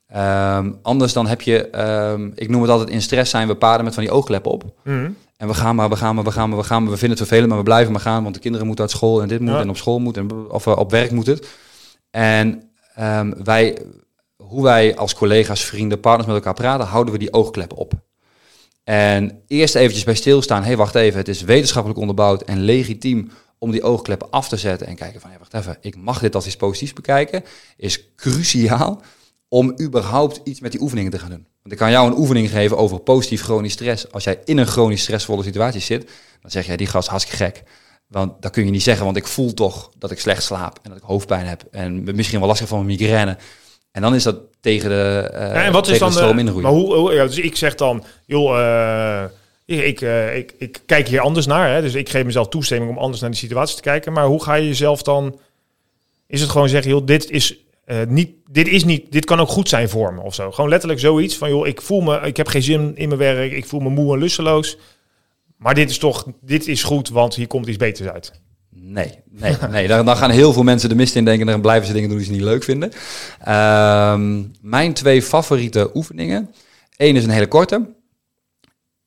Ehm, 0.07 0.71
anders 0.81 1.13
dan 1.13 1.27
heb 1.27 1.41
je, 1.41 1.69
ehm, 1.69 2.29
ik 2.35 2.49
noem 2.49 2.61
het 2.61 2.71
altijd 2.71 2.89
in 2.89 3.01
stress 3.01 3.31
zijn 3.31 3.47
we 3.47 3.55
paarden 3.55 3.85
met 3.85 3.93
van 3.93 4.03
die 4.03 4.11
oogkleppen 4.11 4.51
op. 4.51 4.63
Mhm. 4.83 5.11
En 5.37 5.47
we 5.47 5.53
gaan 5.53 5.75
maar, 5.75 5.89
we 5.89 5.95
gaan 5.95 6.15
maar, 6.15 6.23
we 6.23 6.31
gaan 6.31 6.49
maar, 6.49 6.57
we 6.57 6.63
gaan 6.63 6.81
maar. 6.81 6.91
We 6.91 6.97
vinden 6.97 7.17
het 7.17 7.27
vervelend, 7.27 7.49
maar 7.49 7.57
we 7.57 7.63
blijven 7.63 7.91
maar 7.91 8.01
gaan. 8.01 8.23
Want 8.23 8.35
de 8.35 8.41
kinderen 8.41 8.67
moeten 8.67 8.85
uit 8.85 8.93
school 8.93 9.21
en 9.21 9.27
dit 9.27 9.39
moet 9.39 9.49
Ja. 9.49 9.59
en 9.59 9.69
op 9.69 9.77
school 9.77 9.99
moet. 9.99 10.17
En, 10.17 10.49
of 10.49 10.67
eh, 10.67 10.77
op 10.77 10.91
werk 10.91 11.11
moet 11.11 11.25
het. 11.25 11.47
En 12.09 12.71
ehm, 12.95 13.33
wij, 13.43 13.77
hoe 14.35 14.63
wij 14.63 14.95
als 14.97 15.13
collega's, 15.13 15.63
vrienden, 15.65 15.99
partners 15.99 16.27
met 16.27 16.35
elkaar 16.35 16.53
praten, 16.53 16.87
houden 16.87 17.13
we 17.13 17.19
die 17.19 17.33
oogkleppen 17.33 17.77
op. 17.77 17.93
En 18.83 19.41
eerst 19.47 19.75
eventjes 19.75 20.03
bij 20.03 20.15
stilstaan. 20.15 20.61
Hé, 20.61 20.67
hey, 20.67 20.77
wacht 20.77 20.95
even. 20.95 21.19
Het 21.19 21.27
is 21.27 21.41
wetenschappelijk 21.41 21.99
onderbouwd 21.99 22.41
en 22.41 22.59
legitiem 22.59 23.31
om 23.57 23.71
die 23.71 23.83
oogkleppen 23.83 24.29
af 24.29 24.47
te 24.47 24.57
zetten. 24.57 24.87
En 24.87 24.95
kijken 24.95 25.21
van, 25.21 25.29
hé, 25.29 25.37
wacht 25.37 25.53
even. 25.53 25.77
Ik 25.81 25.95
mag 25.97 26.19
dit 26.19 26.35
als 26.35 26.45
iets 26.45 26.55
positiefs 26.55 26.93
bekijken. 26.93 27.43
Is 27.77 28.15
cruciaal 28.15 29.01
om 29.47 29.75
überhaupt 29.81 30.41
iets 30.43 30.59
met 30.59 30.71
die 30.71 30.81
oefeningen 30.81 31.11
te 31.11 31.19
gaan 31.19 31.29
doen. 31.29 31.47
Want 31.65 31.77
ik 31.77 31.83
kan 31.83 31.91
jou 31.93 32.07
een 32.11 32.17
oefening 32.17 32.49
geven 32.49 32.77
over 32.77 32.99
positief 32.99 33.41
chronisch 33.41 33.73
stress. 33.73 34.11
Als 34.11 34.23
jij 34.23 34.39
in 34.43 34.57
een 34.57 34.65
chronisch 34.67 35.01
stressvolle 35.01 35.43
situatie 35.43 35.81
zit, 35.81 36.09
dan 36.41 36.51
zeg 36.51 36.65
jij, 36.65 36.77
die 36.77 36.87
gast 36.87 37.07
hartstikke 37.07 37.43
gek. 37.43 37.63
Want 38.07 38.41
dat 38.41 38.51
kun 38.51 38.65
je 38.65 38.71
niet 38.71 38.83
zeggen, 38.83 39.05
want 39.05 39.17
ik 39.17 39.27
voel 39.27 39.53
toch 39.53 39.91
dat 39.97 40.11
ik 40.11 40.19
slecht 40.19 40.43
slaap 40.43 40.79
en 40.83 40.89
dat 40.89 40.99
ik 40.99 41.03
hoofdpijn 41.05 41.45
heb 41.45 41.63
en 41.71 42.15
misschien 42.15 42.39
wel 42.39 42.47
last 42.47 42.59
heb 42.59 42.69
van 42.69 42.79
een 42.79 42.85
migraine. 42.85 43.37
En 43.91 44.01
dan 44.01 44.15
is 44.15 44.23
dat 44.23 44.37
tegen 44.61 44.89
de, 44.89 45.29
Ja, 45.33 45.39
en 45.63 45.71
wat 45.71 45.87
is 45.87 45.99
dan 45.99 46.09
de 46.09 46.15
stroom 46.15 46.35
de, 46.35 46.41
inroeien. 46.41 46.61
Maar 46.63 46.71
hoe, 46.71 46.95
hoe- 46.95 47.13
ja, 47.13 47.25
dus 47.25 47.37
ik 47.37 47.55
zeg 47.55 47.75
dan, 47.75 48.03
joh, 48.25 48.59
eh, 48.59 49.23
ik, 49.65 49.83
ik, 49.83 50.01
eh, 50.01 50.37
ik, 50.37 50.53
ik 50.57 50.81
kijk 50.85 51.07
hier 51.07 51.19
anders 51.21 51.45
naar. 51.45 51.73
Hè, 51.73 51.81
dus 51.81 51.93
ik 51.93 52.09
geef 52.09 52.23
mezelf 52.23 52.47
toestemming 52.47 52.91
om 52.91 52.97
anders 52.97 53.21
naar 53.21 53.29
die 53.29 53.39
situatie 53.39 53.75
te 53.75 53.81
kijken. 53.81 54.13
Maar 54.13 54.25
hoe 54.25 54.43
ga 54.43 54.53
je 54.53 54.67
jezelf 54.67 55.01
dan? 55.01 55.39
Is 56.27 56.41
het 56.41 56.49
gewoon 56.49 56.69
zeggen, 56.69 56.91
joh, 56.91 57.05
dit 57.05 57.29
is 57.29 57.55
eh, 57.85 57.97
niet, 58.07 58.29
dit 58.51 58.67
is 58.67 58.83
niet, 58.83 59.11
dit 59.11 59.25
kan 59.25 59.39
ook 59.39 59.49
goed 59.49 59.69
zijn 59.69 59.89
voor 59.89 60.13
me 60.13 60.21
of 60.21 60.33
zo. 60.35 60.51
Gewoon 60.51 60.69
letterlijk 60.69 60.99
zoiets 60.99 61.37
van, 61.37 61.49
joh, 61.49 61.67
ik 61.67 61.81
voel 61.81 62.01
me, 62.01 62.19
ik 62.19 62.37
heb 62.37 62.47
geen 62.47 62.63
zin 62.63 62.95
in 62.95 63.07
mijn 63.07 63.19
werk, 63.19 63.51
ik 63.51 63.65
voel 63.65 63.79
me 63.79 63.89
moe 63.89 64.13
en 64.13 64.19
lusteloos. 64.19 64.77
Maar 65.57 65.73
dit 65.73 65.89
is 65.89 65.97
toch, 65.97 66.25
dit 66.41 66.67
is 66.67 66.83
goed, 66.83 67.09
want 67.09 67.35
hier 67.35 67.47
komt 67.47 67.67
iets 67.67 67.77
beters 67.77 68.09
uit. 68.09 68.31
Nee, 68.69 69.19
nee, 69.29 69.55
nee. 69.69 69.87
Dan, 69.87 70.05
dan 70.05 70.17
gaan 70.17 70.29
heel 70.29 70.53
veel 70.53 70.63
mensen 70.63 70.89
de 70.89 70.95
mist 70.95 71.15
in 71.15 71.25
denken 71.25 71.45
en 71.45 71.51
dan 71.51 71.61
blijven 71.61 71.87
ze 71.87 71.93
dingen 71.93 72.09
doen 72.09 72.17
die 72.17 72.27
ze 72.27 72.33
niet 72.33 72.41
leuk 72.41 72.63
vinden. 72.63 72.91
Ehm, 73.39 74.43
mijn 74.61 74.93
twee 74.93 75.21
favoriete 75.21 75.89
oefeningen. 75.93 76.53
Eén 76.97 77.15
is 77.15 77.23
een 77.23 77.29
hele 77.29 77.47
korte. 77.47 77.93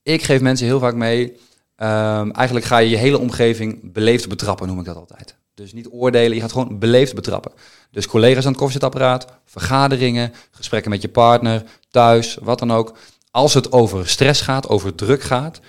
Ik 0.02 0.22
geef 0.22 0.40
mensen 0.40 0.66
heel 0.66 0.78
vaak 0.78 0.94
mee. 0.94 1.36
ehm, 1.76 2.30
eigenlijk 2.30 2.66
ga 2.66 2.78
je 2.78 2.88
je 2.90 2.96
hele 2.96 3.18
omgeving 3.18 3.92
beleefd 3.92 4.28
betrappen, 4.28 4.66
noem 4.66 4.78
ik 4.78 4.84
dat 4.84 4.96
altijd. 4.96 5.36
Dus 5.58 5.72
niet 5.72 5.88
oordelen, 5.90 6.34
je 6.34 6.40
gaat 6.40 6.52
gewoon 6.52 6.78
beleefd 6.78 7.14
betrappen. 7.14 7.52
Dus 7.90 8.06
collega's 8.06 8.44
aan 8.44 8.50
het 8.50 8.60
koffiezetapparaat, 8.60 9.26
vergaderingen, 9.44 10.32
gesprekken 10.50 10.90
met 10.90 11.02
je 11.02 11.08
partner, 11.08 11.62
thuis, 11.90 12.38
wat 12.42 12.58
dan 12.58 12.72
ook. 12.72 12.96
Als 13.30 13.54
het 13.54 13.72
over 13.72 14.08
stress 14.08 14.40
gaat, 14.40 14.68
over 14.68 14.94
druk 14.94 15.22
gaat, 15.22 15.60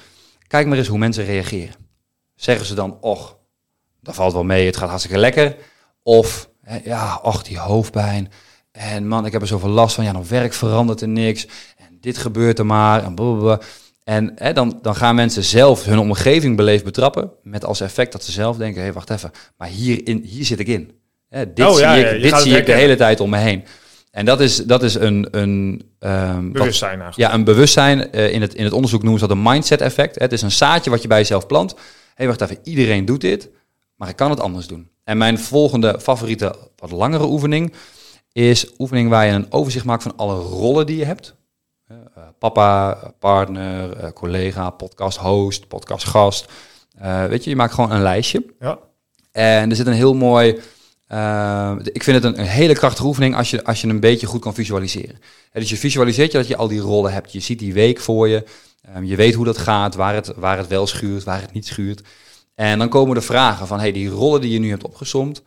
kijk 0.48 0.68
maar 0.68 0.78
eens 0.78 0.88
hoe 0.88 0.98
mensen 0.98 1.26
reageren. 1.26 1.76
Zeggen 2.36 2.66
ze 2.66 2.74
dan, 2.74 2.98
och, 3.02 3.36
dat 4.02 4.16
valt 4.16 4.34
wel 4.34 4.44
mee, 4.44 4.66
het 4.66 4.78
gaat 4.78 4.90
hartstikke 4.90 5.20
lekker. 5.20 5.56
Of, 6.04 6.50
ja, 6.84 7.20
och, 7.24 7.44
die 7.44 7.60
hoofdpijn. 7.60 8.32
En 8.72 9.08
man, 9.08 9.26
ik 9.26 9.32
heb 9.32 9.42
er 9.42 9.48
zoveel 9.48 9.70
last 9.70 9.96
van. 9.96 10.04
Ja, 10.04 10.12
dan 10.12 10.28
werk 10.28 10.54
verandert 10.54 11.02
er 11.02 11.08
niks. 11.08 11.48
En 11.78 11.98
dit 12.02 12.18
gebeurt 12.18 12.60
er 12.60 12.66
maar. 12.66 13.04
En, 13.04 13.16
blablabla. 13.16 13.60
En 14.10 14.32
hè, 14.36 14.54
dan, 14.54 14.80
dan 14.82 14.96
gaan 14.96 15.16
mensen 15.16 15.44
zelf 15.44 15.86
hun 15.86 16.00
omgeving 16.00 16.56
beleefd 16.56 16.84
betrappen. 16.84 17.32
Met 17.44 17.66
als 17.66 17.82
effect 17.82 18.12
dat 18.12 18.24
ze 18.24 18.32
zelf 18.32 18.58
denken, 18.58 18.78
hé, 18.78 18.84
hey, 18.84 18.94
wacht 18.94 19.10
even. 19.10 19.32
Maar 19.58 19.68
hier, 19.68 20.08
in, 20.08 20.22
hier 20.24 20.46
zit 20.46 20.60
ik 20.60 20.68
in. 20.68 20.92
Hè, 21.30 21.54
dit 21.54 21.66
Oh, 21.66 21.72
zie 21.74 21.82
ja, 21.82 21.94
ik, 21.94 22.06
ja, 22.22 22.30
dit 22.32 22.42
zie 22.42 22.58
ik 22.58 22.66
de 22.66 22.72
hele 22.72 22.96
tijd 22.96 23.20
om 23.20 23.30
me 23.30 23.38
heen. 23.38 23.64
En 24.12 24.26
dat 24.26 24.40
is, 24.42 24.56
dat 24.66 24.84
is 24.84 24.94
een, 24.94 25.28
een, 25.32 25.82
wat- 26.00 26.52
Bewustzijn 26.54 27.02
eigenlijk. 27.02 27.18
ja, 27.18 27.34
een 27.34 27.44
bewustzijn. 27.44 28.12
eh, 28.12 28.34
in, 28.34 28.42
het, 28.42 28.54
in 28.54 28.64
het 28.64 28.74
onderzoek 28.74 29.02
noemen 29.02 29.20
ze 29.20 29.28
dat 29.28 29.38
een 29.38 29.44
mindset 29.44 29.82
effect. 29.82 30.20
Het 30.20 30.32
is 30.32 30.42
een 30.42 30.52
zaadje 30.52 30.90
wat 30.90 31.02
je 31.02 31.08
bij 31.08 31.18
jezelf 31.18 31.48
plant. 31.48 31.72
Hé, 31.72 31.80
hey, 32.16 32.28
wacht 32.28 32.42
even, 32.42 32.58
iedereen 32.64 33.06
doet 33.06 33.22
dit, 33.22 33.50
maar 33.96 34.10
ik 34.10 34.16
kan 34.16 34.30
het 34.30 34.40
anders 34.40 34.68
doen. 34.68 34.90
En 35.04 35.18
mijn 35.18 35.40
volgende 35.40 36.00
favoriete, 36.02 36.56
wat 36.76 36.92
langere 36.92 37.26
oefening, 37.28 37.74
is 38.32 38.66
oefening 38.78 39.10
waar 39.10 39.26
je 39.26 39.32
een 39.32 39.52
overzicht 39.52 39.86
maakt 39.86 40.04
van 40.04 40.14
alle 40.18 40.36
rollen 40.40 40.86
die 40.86 40.98
je 40.98 41.06
hebt. 41.06 41.36
Eh, 41.90 42.24
papa, 42.40 42.98
partner, 43.20 43.98
eh, 43.98 44.12
collega, 44.12 44.70
podcast 44.70 45.18
host, 45.18 45.68
podcast 45.68 46.06
gast. 46.06 46.52
Eh, 46.98 47.26
weet 47.26 47.44
je, 47.44 47.50
je 47.50 47.56
maakt 47.56 47.74
gewoon 47.74 47.92
een 47.92 48.02
lijstje. 48.02 48.46
Ja. 48.60 48.80
En 49.32 49.70
er 49.70 49.76
zit 49.76 49.88
een 49.88 49.94
heel 49.94 50.14
mooi. 50.14 50.48
ik 51.94 52.04
vind 52.04 52.24
het 52.24 52.24
een, 52.24 52.40
een 52.40 52.46
hele 52.46 52.74
krachtige 52.74 53.08
oefening 53.08 53.36
als 53.36 53.50
je, 53.50 53.64
als 53.64 53.82
je 53.82 53.88
een 53.88 54.00
beetje 54.00 54.28
goed 54.28 54.42
kan 54.42 54.54
visualiseren. 54.54 55.20
Dus 55.54 55.70
je 55.70 55.78
visualiseert 55.78 56.32
je 56.32 56.38
dat 56.38 56.48
je 56.48 56.56
al 56.56 56.68
die 56.68 56.80
rollen 56.80 57.14
hebt. 57.14 57.32
Je 57.32 57.40
ziet 57.40 57.60
die 57.60 57.74
week 57.74 58.00
voor 58.00 58.28
je. 58.28 58.44
Ehm, 58.82 59.04
je 59.04 59.16
weet 59.16 59.34
hoe 59.34 59.46
dat 59.46 59.58
gaat, 59.58 59.96
waar 59.96 60.14
het, 60.14 60.34
waar 60.36 60.58
het 60.58 60.68
wel 60.68 60.88
schuurt, 60.88 61.24
waar 61.24 61.42
het 61.42 61.54
niet 61.54 61.68
schuurt. 61.68 62.02
En 62.56 62.80
dan 62.80 62.90
komen 62.90 63.16
de 63.16 63.22
vragen 63.22 63.68
van, 63.68 63.80
hey, 63.80 63.92
die 63.92 64.10
rollen 64.10 64.42
die 64.42 64.52
je 64.52 64.60
nu 64.60 64.70
hebt 64.70 64.84
opgesomd, 64.84 65.42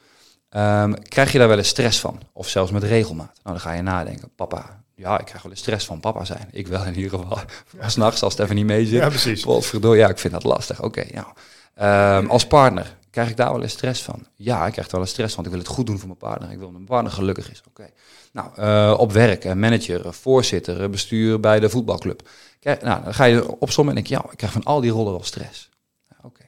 ehm, 0.49 0.93
krijg 0.93 1.33
je 1.33 1.39
daar 1.39 1.49
wel 1.49 1.59
eens 1.59 1.69
stress 1.69 2.01
van? 2.01 2.21
Of 2.33 2.49
zelfs 2.49 2.71
met 2.71 2.83
regelmaat? 2.83 3.41
Nou, 3.43 3.57
dan 3.57 3.61
ga 3.61 3.73
je 3.73 3.83
nadenken. 3.83 4.31
Papa, 4.37 4.82
ja, 5.03 5.19
ik 5.19 5.25
krijg 5.25 5.43
wel 5.43 5.53
eens 5.53 5.61
stress 5.61 5.87
van 5.87 6.01
papa 6.01 6.25
zijn. 6.25 6.49
Ik 6.53 6.67
wel 6.67 6.85
in 6.85 6.97
ieder 6.97 7.19
geval. 7.19 7.39
S'nachts 7.91 8.23
als 8.23 8.33
het 8.33 8.43
even 8.43 8.55
niet 8.55 8.67
mee 8.67 8.87
zit. 8.87 9.01
Ja, 9.01 9.09
precies. 9.09 9.45
Ja, 9.81 10.09
ik 10.09 10.19
vind 10.19 10.33
dat 10.33 10.45
lastig. 10.45 10.83
Oké, 10.83 11.05
ja. 11.11 11.33
Ehm, 11.75 12.27
als 12.27 12.47
partner, 12.47 12.97
krijg 13.11 13.31
ik 13.31 13.37
daar 13.37 13.53
wel 13.53 13.63
eens 13.63 13.73
stress 13.73 14.03
van? 14.03 14.27
Ja, 14.35 14.67
ik 14.67 14.73
krijg 14.73 14.87
er 14.87 14.93
wel 14.93 15.01
eens 15.01 15.11
stress 15.11 15.35
van, 15.35 15.43
want 15.43 15.55
ik 15.55 15.61
wil 15.61 15.69
het 15.69 15.77
goed 15.79 15.87
doen 15.87 15.99
voor 15.99 16.07
mijn 16.07 16.19
partner. 16.19 16.51
Ik 16.51 16.57
wil 16.57 16.67
dat 16.67 16.75
mijn 16.75 16.85
partner 16.85 17.13
gelukkig 17.13 17.51
is. 17.51 17.63
Oké. 17.69 17.91
Nou, 18.33 18.49
eh, 18.55 18.99
op 18.99 19.13
werk, 19.13 19.45
eh, 19.45 19.53
manager, 19.53 20.07
eh, 20.07 20.13
voorzitter, 20.13 20.91
bestuur 20.91 21.41
bij 21.41 21.61
de 21.61 21.71
voetbalclub. 21.71 22.29
Kijk, 22.61 22.83
nou, 22.83 23.05
dan 23.05 23.15
ga 23.15 23.25
je 23.25 23.59
opzommen 23.59 23.97
en 23.97 24.03
denk 24.03 24.15
je, 24.15 24.23
ja, 24.25 24.31
ik 24.31 24.37
krijg 24.37 24.53
van 24.53 24.63
al 24.63 24.81
die 24.81 24.91
rollen 24.91 25.13
wel 25.13 25.25
stress. 25.25 25.71
Ja, 26.09 26.17
Oké. 26.23 26.45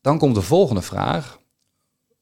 Dan 0.00 0.18
komt 0.18 0.34
de 0.34 0.42
volgende 0.42 0.82
vraag. 0.82 1.38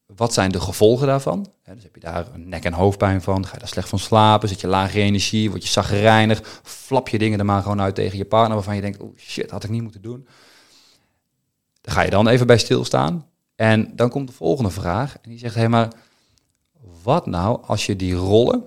Wat 0.06 0.32
zijn 0.32 0.52
de 0.52 0.60
gevolgen 0.60 1.06
daarvan? 1.06 1.52
Dus 1.74 1.82
heb 1.82 1.94
je 1.94 2.00
daar 2.00 2.26
een 2.34 2.48
nek- 2.48 2.64
en 2.64 2.72
hoofdpijn 2.72 3.22
van? 3.22 3.46
Ga 3.46 3.52
je 3.52 3.58
daar 3.58 3.68
slecht 3.68 3.88
van 3.88 3.98
slapen? 3.98 4.48
Zit 4.48 4.60
je 4.60 4.66
laag 4.66 4.94
in 4.94 5.02
energie? 5.02 5.50
Word 5.50 5.62
je 5.62 5.68
zagrijnig? 5.68 6.60
Flap 6.62 7.08
je 7.08 7.18
dingen 7.18 7.38
er 7.38 7.44
maar 7.44 7.62
gewoon 7.62 7.80
uit 7.80 7.94
tegen 7.94 8.18
je 8.18 8.24
partner 8.24 8.54
waarvan 8.54 8.74
je 8.74 8.80
denkt, 8.80 9.00
oh 9.00 9.16
shit, 9.18 9.50
had 9.50 9.64
ik 9.64 9.70
niet 9.70 9.82
moeten 9.82 10.02
doen. 10.02 10.26
Daar 11.80 11.94
ga 11.94 12.02
je 12.02 12.10
dan 12.10 12.28
even 12.28 12.46
bij 12.46 12.58
stilstaan. 12.58 13.28
En 13.54 13.96
dan 13.96 14.10
komt 14.10 14.28
de 14.28 14.34
volgende 14.34 14.70
vraag. 14.70 15.16
En 15.22 15.30
die 15.30 15.38
zegt, 15.38 15.54
hé, 15.54 15.60
hey, 15.60 15.68
maar 15.68 15.92
wat 17.02 17.26
nou 17.26 17.62
als 17.66 17.86
je 17.86 17.96
die 17.96 18.14
rollen 18.14 18.64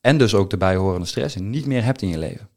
en 0.00 0.18
dus 0.18 0.34
ook 0.34 0.50
de 0.50 0.56
bijhorende 0.56 1.06
stress 1.06 1.36
niet 1.36 1.66
meer 1.66 1.84
hebt 1.84 2.02
in 2.02 2.08
je 2.08 2.18
leven? 2.18 2.48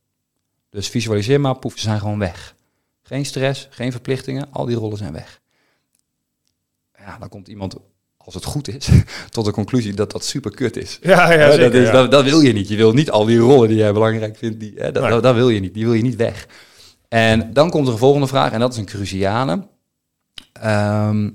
Dus 0.70 0.90
visualiseer 0.90 1.42
maar, 1.42 1.60
poef, 1.60 1.74
ze 1.74 1.80
zijn 1.80 2.00
gewoon 2.00 2.20
weg. 2.20 2.56
Geen 3.02 3.26
stress, 3.26 3.68
geen 3.70 3.92
verplichtingen, 3.92 4.52
al 4.52 4.66
die 4.66 4.76
rollen 4.76 4.98
zijn 4.98 5.14
weg. 5.14 5.42
Ja, 6.98 7.18
dan 7.18 7.30
komt 7.30 7.48
iemand, 7.48 7.76
als 8.26 8.34
het 8.34 8.46
goed 8.46 8.68
is, 8.68 8.90
tot 9.30 9.46
de 9.46 9.52
conclusie 9.52 9.94
dat 9.94 10.12
dat 10.12 10.26
super 10.26 10.52
kut 10.52 10.78
is. 10.78 11.00
Ja, 11.02 11.32
ja, 11.32 11.52
zeker. 11.52 11.72
dat, 11.72 11.74
is 11.74 11.86
ja. 11.86 11.92
dat, 11.92 12.12
dat 12.12 12.24
wil 12.24 12.42
je 12.42 12.54
niet. 12.54 12.68
Je 12.68 12.76
wil 12.76 12.94
niet 12.94 13.12
al 13.12 13.26
die 13.26 13.38
rollen 13.38 13.68
die 13.68 13.78
jij 13.78 13.94
belangrijk 13.94 14.38
vindt, 14.38 14.60
die, 14.60 14.74
hè, 14.76 14.92
dat, 14.92 15.04
Nee. 15.04 15.12
dat, 15.12 15.24
dat 15.24 15.36
wil 15.36 15.50
je 15.50 15.60
niet. 15.60 15.74
Die 15.74 15.86
wil 15.86 15.94
je 15.94 16.02
niet 16.02 16.16
weg. 16.16 16.48
En 17.08 17.54
dan 17.54 17.70
komt 17.70 17.88
er 17.88 17.94
een 17.94 18.00
volgende 18.00 18.28
vraag, 18.28 18.52
en 18.52 18.60
dat 18.60 18.72
is 18.72 18.78
een 18.78 18.86
cruciale. 18.86 19.68
Ehm, 20.54 21.30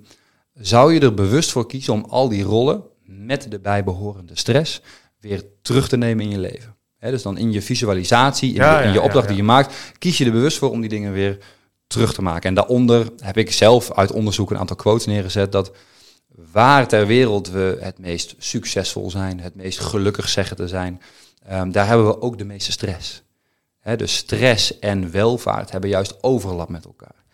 zou 0.55 0.95
je 0.95 1.01
er 1.01 1.15
bewust 1.15 1.53
voor 1.53 1.67
kiezen 1.67 1.93
om 1.93 2.05
al 2.09 2.29
die 2.29 2.43
rollen 2.43 2.83
met 3.05 3.51
de 3.51 3.59
bijbehorende 3.59 4.37
stress 4.37 4.81
weer 5.21 5.43
terug 5.63 5.89
te 5.89 5.97
nemen 5.97 6.25
in 6.25 6.31
je 6.31 6.39
leven? 6.39 6.75
Dus 7.01 7.23
dan 7.23 7.39
in 7.39 7.53
je 7.53 7.63
visualisatie, 7.63 8.49
in, 8.49 8.55
Ja, 8.55 8.81
je, 8.81 8.89
in 8.89 9.01
opdracht 9.01 9.23
ja. 9.25 9.29
die 9.29 9.37
je 9.37 9.43
maakt, 9.43 9.75
kies 9.99 10.19
je 10.19 10.25
er 10.25 10.33
bewust 10.33 10.59
voor 10.59 10.71
om 10.71 10.81
die 10.81 10.89
dingen 10.89 11.13
weer 11.13 11.39
terug 11.87 12.15
te 12.15 12.23
maken. 12.23 12.49
En 12.49 12.55
daaronder 12.55 13.07
heb 13.19 13.37
ik 13.37 13.53
zelf 13.53 13.93
uit 13.93 14.13
onderzoek 14.13 14.51
een 14.51 14.59
aantal 14.59 14.77
quotes 14.77 15.07
neergezet 15.07 15.53
dat 15.53 15.73
waar 16.53 16.89
ter 16.89 17.07
wereld 17.07 17.51
we 17.51 17.77
het 17.81 17.99
meest 17.99 18.35
succesvol 18.39 19.11
zijn, 19.11 19.41
het 19.41 19.55
meest 19.55 19.79
gelukkig 19.79 20.29
zeggen 20.29 20.57
te 20.57 20.69
zijn, 20.69 21.01
ehm, 21.47 21.71
daar 21.71 21.87
hebben 21.87 22.07
we 22.07 22.21
ook 22.21 22.39
de 22.39 22.45
meeste 22.45 22.73
stress. 22.73 23.23
Hè, 23.81 23.97
dus 23.97 24.17
stress 24.17 24.79
en 24.79 25.11
welvaart 25.11 25.71
hebben 25.71 25.91
juist 25.91 26.23
overlap 26.23 26.69
met 26.69 26.85
elkaar. 26.85 27.25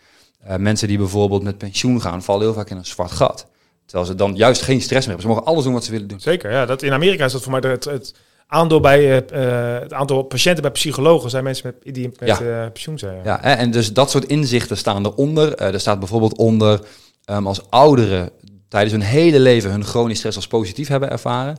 Eh, 0.41 0.57
mensen 0.57 0.89
die 0.89 0.99
bijvoorbeeld 0.99 1.43
met 1.43 1.59
pensioen 1.59 2.01
gaan, 2.01 2.23
vallen 2.23 2.43
heel 2.43 2.55
vaak 2.55 2.71
in 2.71 2.77
een 2.77 2.87
zwart 2.87 3.11
gat. 3.11 3.47
Terwijl 3.85 4.07
ze 4.11 4.15
dan 4.15 4.37
juist 4.37 4.63
geen 4.63 4.81
stress 4.81 5.07
meer 5.07 5.17
hebben. 5.17 5.23
Ze 5.23 5.29
mogen 5.29 5.45
alles 5.45 5.65
doen 5.65 5.73
wat 5.73 5.85
ze 5.85 5.91
willen 5.91 6.09
doen. 6.09 6.21
Zeker, 6.21 6.51
ja. 6.51 6.67
Dat, 6.67 6.83
in 6.83 6.93
Amerika 6.93 7.25
is 7.25 7.33
dat 7.33 7.43
voor 7.43 7.61
mij 7.61 7.71
het, 7.71 7.85
het 7.85 8.15
aandeel 8.47 8.81
bij 8.81 8.99
eh, 8.99 9.75
eh, 9.77 9.83
het 9.83 9.93
aantal 9.93 10.23
patiënten 10.23 10.63
bij 10.63 10.71
psychologen 10.71 11.31
zijn 11.31 11.45
mensen 11.45 11.75
met, 11.83 11.95
die 11.95 12.11
met 12.19 12.29
Ja. 12.39 12.69
pensioen 12.73 12.99
zijn. 12.99 13.21
Ja. 13.25 13.43
En 13.43 13.71
dus 13.71 13.93
dat 13.93 14.11
soort 14.11 14.25
inzichten 14.25 14.77
staan 14.77 15.07
eronder. 15.07 15.55
Er 15.55 15.81
staat 15.81 15.99
bijvoorbeeld 15.99 16.39
onder 16.39 16.81
ehm, 17.25 17.47
als 17.47 17.71
ouderen 17.71 18.31
tijdens 18.73 18.93
hun 18.93 19.03
hele 19.03 19.41
leven 19.41 19.71
hun 19.71 19.85
chronisch 19.85 20.19
stress 20.19 20.37
als 20.37 20.47
positief 20.47 20.89
hebben 20.89 21.11
ervaren, 21.11 21.57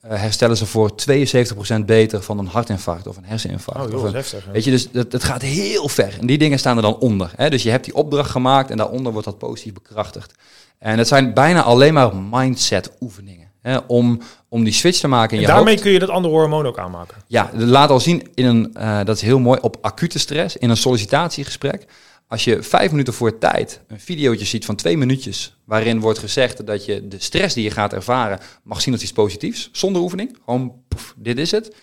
eh, 0.00 0.20
herstellen 0.20 0.56
ze 0.56 0.66
voor 0.66 0.94
72% 0.94 1.86
beter 1.86 2.22
van 2.22 2.38
een 2.38 2.46
hartinfarct 2.46 3.06
of 3.06 3.16
een 3.16 3.24
herseninfarct. 3.24 3.80
Oh, 3.80 3.86
of 3.86 3.92
een- 3.92 4.02
dat 4.02 4.12
heftig. 4.12 4.44
Weet 4.52 4.64
je, 4.64 4.70
dus 4.70 4.88
het, 4.92 5.12
het 5.12 5.24
gaat 5.24 5.42
heel 5.42 5.88
ver. 5.88 6.16
En 6.20 6.26
die 6.26 6.38
dingen 6.38 6.58
staan 6.58 6.76
er 6.76 6.82
dan 6.82 6.98
onder. 6.98 7.30
Hè? 7.36 7.50
Dus 7.50 7.62
je 7.62 7.70
hebt 7.70 7.84
die 7.84 7.94
opdracht 7.94 8.30
gemaakt 8.30 8.70
en 8.70 8.76
daaronder 8.76 9.12
wordt 9.12 9.26
dat 9.26 9.38
positief 9.38 9.72
bekrachtigd. 9.72 10.34
En 10.78 10.98
het 10.98 11.08
zijn 11.08 11.34
bijna 11.34 11.62
alleen 11.62 11.94
maar 11.94 12.16
mindset 12.30 12.90
oefeningen. 13.00 13.48
Hè? 13.62 13.76
Om, 13.86 14.20
om 14.48 14.64
die 14.64 14.72
switch 14.72 14.98
te 15.00 15.08
maken 15.08 15.30
in 15.30 15.36
En 15.36 15.40
je 15.42 15.46
daarmee 15.54 15.72
hoofd. 15.72 15.82
kun 15.84 15.92
je 15.92 15.98
dat 15.98 16.08
andere 16.08 16.34
hormoon 16.34 16.66
ook 16.66 16.78
aanmaken. 16.78 17.16
Ja, 17.26 17.50
laat 17.54 17.90
al 17.90 18.00
zien 18.00 18.28
in 18.34 18.44
een, 18.46 18.74
eh, 18.74 18.98
dat 19.04 19.16
is 19.16 19.22
heel 19.22 19.38
mooi, 19.38 19.58
op 19.62 19.76
acute 19.80 20.18
stress, 20.18 20.56
in 20.56 20.70
een 20.70 20.76
sollicitatiegesprek. 20.76 21.86
Als 22.34 22.44
je 22.44 22.62
vijf 22.62 22.90
minuten 22.90 23.14
voor 23.14 23.38
tijd 23.38 23.80
een 23.86 24.00
videootje 24.00 24.44
ziet 24.44 24.64
van 24.64 24.76
twee 24.76 24.96
minuutjes, 24.96 25.56
waarin 25.64 26.00
wordt 26.00 26.18
gezegd 26.18 26.66
dat 26.66 26.84
je 26.84 27.08
de 27.08 27.18
stress 27.18 27.54
die 27.54 27.64
je 27.64 27.70
gaat 27.70 27.92
ervaren 27.92 28.38
mag 28.62 28.80
zien 28.80 28.92
als 28.92 29.02
iets 29.02 29.12
positiefs, 29.12 29.68
zonder 29.72 30.02
oefening, 30.02 30.36
gewoon 30.44 30.74
dit 31.16 31.38
is 31.38 31.50
het, 31.50 31.74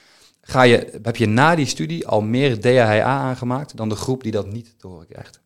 ga 0.42 0.64
je, 0.64 1.00
heb 1.02 1.16
je 1.16 1.26
na 1.26 1.56
die 1.56 1.66
studie 1.66 2.08
al 2.08 2.22
meer 2.22 2.60
DHA 2.60 3.02
aangemaakt 3.02 3.78
dan 3.78 3.90
de 3.90 3.96
groep 3.96 4.24
die 4.24 4.32
dat 4.32 4.52
niet 4.52 4.74
te 4.78 4.88
horen 4.88 5.08
krijgt. 5.08 5.40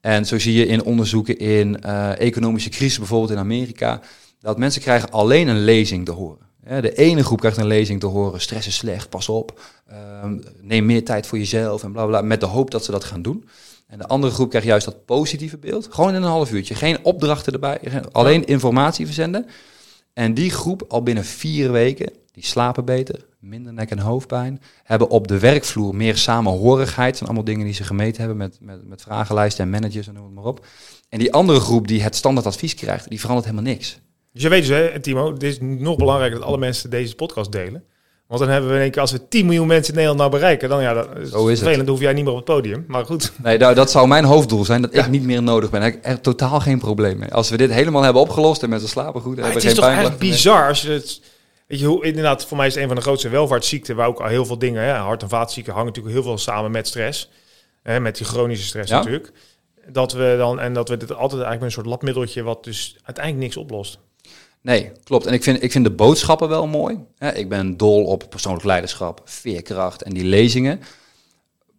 En 0.00 0.26
zo 0.26 0.38
zie 0.38 0.54
je 0.54 0.66
in 0.66 0.84
onderzoeken 0.84 1.38
in 1.38 1.78
uh, 1.84 2.20
economische 2.20 2.70
crisis, 2.70 2.98
bijvoorbeeld 2.98 3.30
in 3.30 3.38
Amerika, 3.38 4.00
dat 4.40 4.58
mensen 4.58 4.82
krijgen 4.82 5.10
alleen 5.10 5.48
een 5.48 5.64
lezing 5.64 6.04
te 6.04 6.12
horen. 6.12 6.50
De 6.64 6.94
ene 6.94 7.24
groep 7.24 7.40
krijgt 7.40 7.58
een 7.58 7.66
lezing 7.66 8.00
te 8.00 8.06
horen, 8.06 8.40
stress 8.40 8.66
is 8.66 8.76
slecht, 8.76 9.08
pas 9.08 9.28
op, 9.28 9.60
ehm, 9.86 10.38
neem 10.60 10.86
meer 10.86 11.04
tijd 11.04 11.26
voor 11.26 11.38
jezelf 11.38 11.82
en 11.82 11.92
bla 11.92 12.06
bla, 12.06 12.22
met 12.22 12.40
de 12.40 12.46
hoop 12.46 12.70
dat 12.70 12.84
ze 12.84 12.90
dat 12.90 13.04
gaan 13.04 13.22
doen. 13.22 13.44
En 13.92 13.98
de 13.98 14.06
andere 14.06 14.32
groep 14.32 14.48
krijgt 14.48 14.66
juist 14.66 14.84
dat 14.84 15.04
positieve 15.04 15.58
beeld, 15.58 15.88
gewoon 15.90 16.14
in 16.14 16.22
een 16.22 16.28
half 16.28 16.52
uurtje, 16.52 16.74
geen 16.74 17.04
opdrachten 17.04 17.52
erbij, 17.52 17.78
alleen 18.12 18.44
informatie 18.44 19.06
verzenden. 19.06 19.46
En 20.12 20.34
die 20.34 20.50
groep 20.50 20.84
al 20.88 21.02
binnen 21.02 21.24
vier 21.24 21.72
weken, 21.72 22.12
die 22.32 22.44
slapen 22.44 22.84
beter, 22.84 23.26
minder 23.38 23.72
nek- 23.72 23.90
en 23.90 23.98
hoofdpijn, 23.98 24.60
hebben 24.82 25.08
op 25.08 25.28
de 25.28 25.38
werkvloer 25.38 25.94
meer 25.94 26.16
samenhorigheid, 26.16 27.08
dat 27.08 27.16
zijn 27.16 27.28
allemaal 27.28 27.44
dingen 27.44 27.64
die 27.64 27.74
ze 27.74 27.84
gemeten 27.84 28.18
hebben 28.18 28.36
met, 28.36 28.58
met, 28.60 28.88
met 28.88 29.02
vragenlijsten 29.02 29.64
en 29.64 29.70
managers 29.70 30.06
en 30.08 30.14
noem 30.14 30.24
het 30.24 30.34
maar 30.34 30.44
op. 30.44 30.66
En 31.08 31.18
die 31.18 31.32
andere 31.32 31.60
groep 31.60 31.88
die 31.88 32.02
het 32.02 32.16
standaard 32.16 32.46
advies 32.46 32.74
krijgt, 32.74 33.08
die 33.08 33.20
verandert 33.20 33.48
helemaal 33.48 33.72
niks. 33.72 33.98
Dus 34.32 34.42
je 34.42 34.48
weet 34.48 34.66
dus, 34.66 34.76
hè, 34.76 35.00
Timo, 35.00 35.32
het 35.32 35.42
is 35.42 35.58
nog 35.60 35.96
belangrijker 35.96 36.38
dat 36.38 36.48
alle 36.48 36.58
mensen 36.58 36.90
deze 36.90 37.14
podcast 37.14 37.52
delen. 37.52 37.84
Want 38.32 38.44
dan 38.44 38.52
hebben 38.52 38.70
we 38.70 38.76
in 38.76 38.82
één 38.82 38.90
keer, 38.90 39.00
als 39.00 39.12
we 39.12 39.28
10 39.28 39.46
miljoen 39.46 39.66
mensen 39.66 39.88
in 39.88 40.00
Nederland 40.00 40.18
nou 40.18 40.40
bereiken, 40.40 40.68
dan 40.68 40.82
ja, 40.82 40.94
dat 40.94 41.08
is, 41.16 41.30
Zo 41.30 41.46
is 41.46 41.58
vervelend, 41.58 41.88
hoef 41.88 42.00
jij 42.00 42.12
niet 42.12 42.24
meer 42.24 42.32
op 42.32 42.38
het 42.38 42.48
podium. 42.48 42.84
Maar 42.88 43.04
goed. 43.04 43.32
Nee, 43.42 43.58
dat, 43.58 43.76
dat 43.76 43.90
zou 43.90 44.08
mijn 44.08 44.24
hoofddoel 44.24 44.64
zijn, 44.64 44.82
dat 44.82 44.94
ik 44.94 45.08
niet 45.08 45.22
meer 45.22 45.42
nodig 45.42 45.70
ben. 45.70 45.80
Daar 45.80 45.90
heb 45.90 45.98
ik 45.98 46.06
er 46.06 46.20
totaal 46.20 46.60
geen 46.60 46.78
probleem 46.78 47.18
mee. 47.18 47.32
Als 47.32 47.50
we 47.50 47.56
dit 47.56 47.72
helemaal 47.72 48.02
hebben 48.02 48.22
opgelost 48.22 48.62
en 48.62 48.68
mensen 48.68 48.88
slapen 48.88 49.20
goed, 49.20 49.36
hebben 49.36 49.54
het 49.54 49.64
is 49.64 49.74
toch 49.74 49.84
eigenlijk 49.84 50.18
bizar 50.18 50.68
als 50.68 50.82
je 50.82 50.90
het... 50.90 51.20
Weet 51.66 51.80
je, 51.80 51.86
hoe, 51.86 52.04
inderdaad, 52.04 52.46
voor 52.46 52.56
mij 52.56 52.66
is 52.66 52.72
het 52.72 52.82
een 52.82 52.88
van 52.88 52.96
de 52.96 53.02
grootste 53.02 53.28
welvaartsziekten, 53.28 53.96
waar 53.96 54.08
ook 54.08 54.20
al 54.20 54.26
heel 54.26 54.46
veel 54.46 54.58
dingen, 54.58 54.82
hè, 54.82 54.92
hart- 54.92 55.22
en 55.22 55.28
vaatziekten 55.28 55.72
hangen 55.72 55.88
natuurlijk 55.88 56.14
heel 56.14 56.24
veel 56.24 56.38
samen 56.38 56.70
met 56.70 56.86
stress. 56.86 57.30
Hè, 57.82 58.00
met 58.00 58.16
die 58.16 58.26
chronische 58.26 58.66
stress 58.66 58.90
natuurlijk. 58.90 59.32
Dat 59.86 60.12
we 60.12 60.34
dan, 60.38 60.60
en 60.60 60.72
dat 60.72 60.88
we 60.88 60.96
dit 60.96 61.12
altijd 61.12 61.32
eigenlijk 61.32 61.62
een 61.62 61.72
soort 61.72 61.86
labmiddeltje, 61.86 62.42
wat 62.42 62.64
dus 62.64 62.96
uiteindelijk 63.04 63.44
niks 63.44 63.56
oplost. 63.56 63.98
Nee, 64.62 64.92
klopt. 65.04 65.26
En 65.26 65.32
ik 65.32 65.42
vind, 65.42 65.62
ik 65.62 65.72
vind 65.72 65.84
de 65.84 65.90
boodschappen 65.90 66.48
wel 66.48 66.66
mooi. 66.66 66.98
Ik 67.34 67.48
ben 67.48 67.76
dol 67.76 68.04
op 68.04 68.26
persoonlijk 68.30 68.64
leiderschap, 68.64 69.20
veerkracht 69.24 70.02
en 70.02 70.12
die 70.12 70.24
lezingen. 70.24 70.80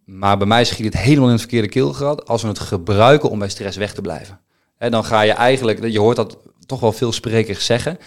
Maar 0.04 0.38
bij 0.38 0.46
mij 0.46 0.64
schiet 0.64 0.84
het 0.84 1.02
helemaal 1.02 1.26
in 1.26 1.32
het 1.32 1.40
verkeerde 1.40 1.68
keelgat 1.68 2.28
als 2.28 2.42
we 2.42 2.48
het 2.48 2.58
gebruiken 2.58 3.30
om 3.30 3.38
bij 3.38 3.48
stress 3.48 3.76
weg 3.76 3.94
te 3.94 4.00
blijven. 4.00 4.40
Dan 4.78 5.04
ga 5.04 5.20
je 5.20 5.32
eigenlijk, 5.32 5.86
je 5.86 6.00
hoort 6.00 6.16
dat 6.16 6.38
toch 6.66 6.80
wel 6.80 6.92
veel 6.92 7.12
sprekers 7.12 7.66
zeggen. 7.66 7.98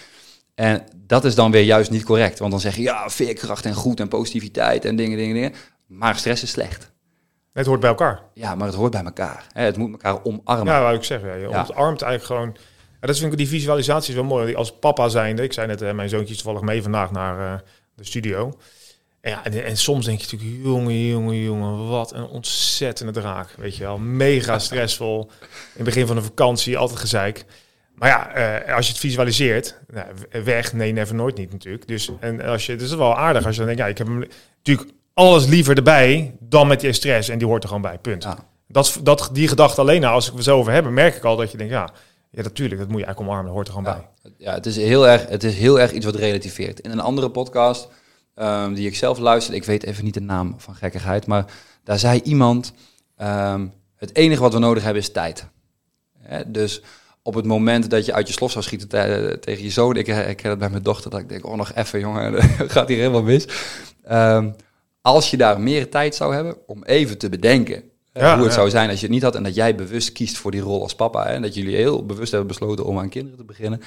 En 0.54 0.84
dat 0.96 1.24
is 1.24 1.34
dan 1.34 1.50
weer 1.50 1.62
juist 1.62 1.90
niet 1.90 2.04
correct. 2.04 2.38
Want 2.38 2.50
dan 2.50 2.60
zeg 2.60 2.76
je 2.76 2.82
ja, 2.82 3.10
veerkracht 3.10 3.64
en 3.64 3.74
goed 3.74 4.00
en 4.00 4.08
positiviteit 4.08 4.84
en 4.84 4.96
dingen, 4.96 5.18
dingen, 5.18 5.34
dingen. 5.34 5.52
Maar 5.86 6.16
stress 6.16 6.42
is 6.42 6.50
slecht. 6.50 6.90
Het 7.52 7.66
hoort 7.66 7.80
bij 7.80 7.88
elkaar. 7.88 8.22
Ja, 8.34 8.54
maar 8.54 8.66
het 8.66 8.76
hoort 8.76 8.90
bij 8.90 9.04
elkaar. 9.04 9.46
Het 9.52 9.76
moet 9.76 9.90
elkaar 9.90 10.24
omarmen. 10.24 10.74
Ja, 10.74 10.80
wou 10.80 10.96
ik 10.96 11.04
zeggen. 11.04 11.40
Je 11.40 11.48
ja. 11.48 11.66
omarmt 11.70 12.02
eigenlijk 12.02 12.24
gewoon 12.24 12.56
ja, 13.00 13.06
dat 13.06 13.18
vind 13.18 13.32
ik, 13.32 13.38
die 13.38 13.48
visualisatie 13.48 14.08
is 14.08 14.14
wel 14.14 14.24
mooi. 14.24 14.54
Als 14.54 14.78
papa 14.78 15.08
zijnde, 15.08 15.42
ik 15.42 15.52
zei 15.52 15.66
net, 15.66 15.82
uh, 15.82 15.92
mijn 15.92 16.08
zoontje 16.08 16.34
is 16.34 16.42
toevallig 16.42 16.68
mee 16.68 16.82
vandaag 16.82 17.10
naar 17.10 17.52
uh, 17.54 17.60
de 17.94 18.04
studio. 18.04 18.52
En, 19.20 19.30
ja, 19.30 19.44
en, 19.44 19.64
en, 19.64 19.76
soms 19.76 20.04
denk 20.04 20.20
je 20.20 20.36
natuurlijk, 20.36 20.64
jongen, 20.64 21.06
jongen, 21.06 21.42
jongen, 21.42 21.88
wat 21.88 22.12
een 22.12 22.26
ontzettende 22.26 23.12
draak. 23.12 23.54
Weet 23.56 23.76
je 23.76 23.84
wel, 23.84 23.98
mega 23.98 24.58
stressvol. 24.58 25.30
In 25.40 25.48
het 25.74 25.84
begin 25.84 26.06
van 26.06 26.16
de 26.16 26.22
vakantie, 26.22 26.78
altijd 26.78 27.00
gezeik. 27.00 27.44
Maar 27.94 28.08
ja, 28.08 28.36
uh, 28.66 28.74
als 28.74 28.86
je 28.86 28.92
het 28.92 29.00
visualiseert, 29.00 29.78
nou, 29.88 30.06
weg, 30.44 30.72
nee, 30.72 30.92
never, 30.92 31.14
nooit 31.14 31.36
niet 31.36 31.52
natuurlijk. 31.52 31.88
Dus, 31.88 32.10
en 32.20 32.40
als 32.40 32.66
je, 32.66 32.72
dus 32.72 32.82
dat 32.82 32.98
is 32.98 33.04
wel 33.04 33.16
aardig 33.16 33.46
als 33.46 33.56
je 33.56 33.58
dan 33.58 33.66
denkt, 33.66 33.82
ja, 33.82 33.88
ik 33.88 33.98
heb 33.98 34.06
hem 34.06 34.24
natuurlijk 34.62 34.90
alles 35.14 35.46
liever 35.46 35.76
erbij 35.76 36.34
dan 36.40 36.66
met 36.66 36.80
die 36.80 36.92
stress. 36.92 37.28
En 37.28 37.38
die 37.38 37.46
hoort 37.46 37.62
er 37.62 37.68
gewoon 37.68 37.82
bij, 37.82 37.98
punt. 37.98 38.22
Ja. 38.22 38.38
Dat, 38.68 39.00
dat, 39.02 39.30
die 39.32 39.48
gedachte 39.48 39.80
alleen, 39.80 40.00
nou, 40.00 40.14
als 40.14 40.28
ik 40.28 40.34
het 40.34 40.44
zo 40.44 40.58
over 40.58 40.72
hebben, 40.72 40.94
merk 40.94 41.16
ik 41.16 41.24
al 41.24 41.36
dat 41.36 41.50
je 41.50 41.56
denkt, 41.56 41.72
ja, 41.72 41.90
ja, 42.30 42.42
natuurlijk, 42.42 42.80
dat 42.80 42.88
moet 42.88 43.00
je 43.00 43.06
eigenlijk 43.06 43.20
omarmen, 43.20 43.44
dat 43.44 43.54
hoort 43.54 43.66
er 43.66 43.72
gewoon 43.72 43.92
bij. 44.22 44.32
Ja, 44.36 44.54
het 44.54 44.66
is, 44.66 44.76
heel 44.76 45.08
erg, 45.08 45.28
het 45.28 45.44
is 45.44 45.54
heel 45.54 45.80
erg 45.80 45.92
iets 45.92 46.04
wat 46.04 46.14
relativeert. 46.14 46.80
In 46.80 46.90
een 46.90 47.00
andere 47.00 47.30
podcast, 47.30 47.88
um, 48.36 48.74
die 48.74 48.86
ik 48.86 48.96
zelf 48.96 49.18
luisterde, 49.18 49.58
ik 49.58 49.64
weet 49.64 49.82
even 49.82 50.04
niet 50.04 50.14
de 50.14 50.20
naam 50.20 50.54
van 50.56 50.74
gekkigheid, 50.74 51.26
maar 51.26 51.44
daar 51.84 51.98
zei 51.98 52.20
iemand, 52.20 52.72
um, 53.22 53.72
het 53.96 54.16
enige 54.16 54.40
wat 54.40 54.52
we 54.52 54.58
nodig 54.58 54.82
hebben 54.82 55.02
is 55.02 55.12
tijd. 55.12 55.46
dus 56.46 56.82
op 57.22 57.34
het 57.34 57.44
moment 57.44 57.90
dat 57.90 58.06
je 58.06 58.12
uit 58.12 58.26
je 58.26 58.32
slof 58.32 58.50
zou 58.50 58.64
schieten 58.64 58.88
tegen 59.40 59.62
je 59.62 59.70
zoon, 59.70 59.96
ik 59.96 60.06
herken 60.06 60.50
het 60.50 60.58
bij 60.58 60.70
mijn 60.70 60.82
dochter, 60.82 61.10
dat 61.10 61.20
ik 61.20 61.28
denk, 61.28 61.46
oh 61.46 61.56
nog 61.56 61.72
even 61.74 62.00
jongen, 62.00 62.42
gaat 62.74 62.88
hier 62.88 62.96
helemaal 62.96 63.22
mis. 63.22 63.46
Um, 64.10 64.54
als 65.00 65.30
je 65.30 65.36
daar 65.36 65.60
meer 65.60 65.90
tijd 65.90 66.14
zou 66.14 66.34
hebben 66.34 66.56
om 66.66 66.84
even 66.84 67.18
te 67.18 67.28
bedenken, 67.28 67.82
ja, 68.18 68.34
hoe 68.36 68.44
het 68.44 68.54
zou 68.54 68.70
zijn 68.70 68.90
als 68.90 69.00
je 69.00 69.04
het 69.04 69.14
niet 69.14 69.22
had 69.22 69.34
en 69.34 69.42
dat 69.42 69.54
jij 69.54 69.74
bewust 69.74 70.12
kiest 70.12 70.36
voor 70.36 70.50
die 70.50 70.60
rol 70.60 70.82
als 70.82 70.94
papa. 70.94 71.24
Hè, 71.26 71.32
en 71.32 71.42
dat 71.42 71.54
jullie 71.54 71.76
heel 71.76 72.06
bewust 72.06 72.30
hebben 72.30 72.48
besloten 72.48 72.84
om 72.84 72.98
aan 72.98 73.08
kinderen 73.08 73.38
te 73.38 73.44
beginnen. 73.44 73.82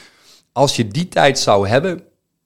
Als 0.52 0.76
je 0.76 0.88
die 0.88 1.08
tijd 1.08 1.40
zou 1.40 1.68
hebben, 1.68 2.04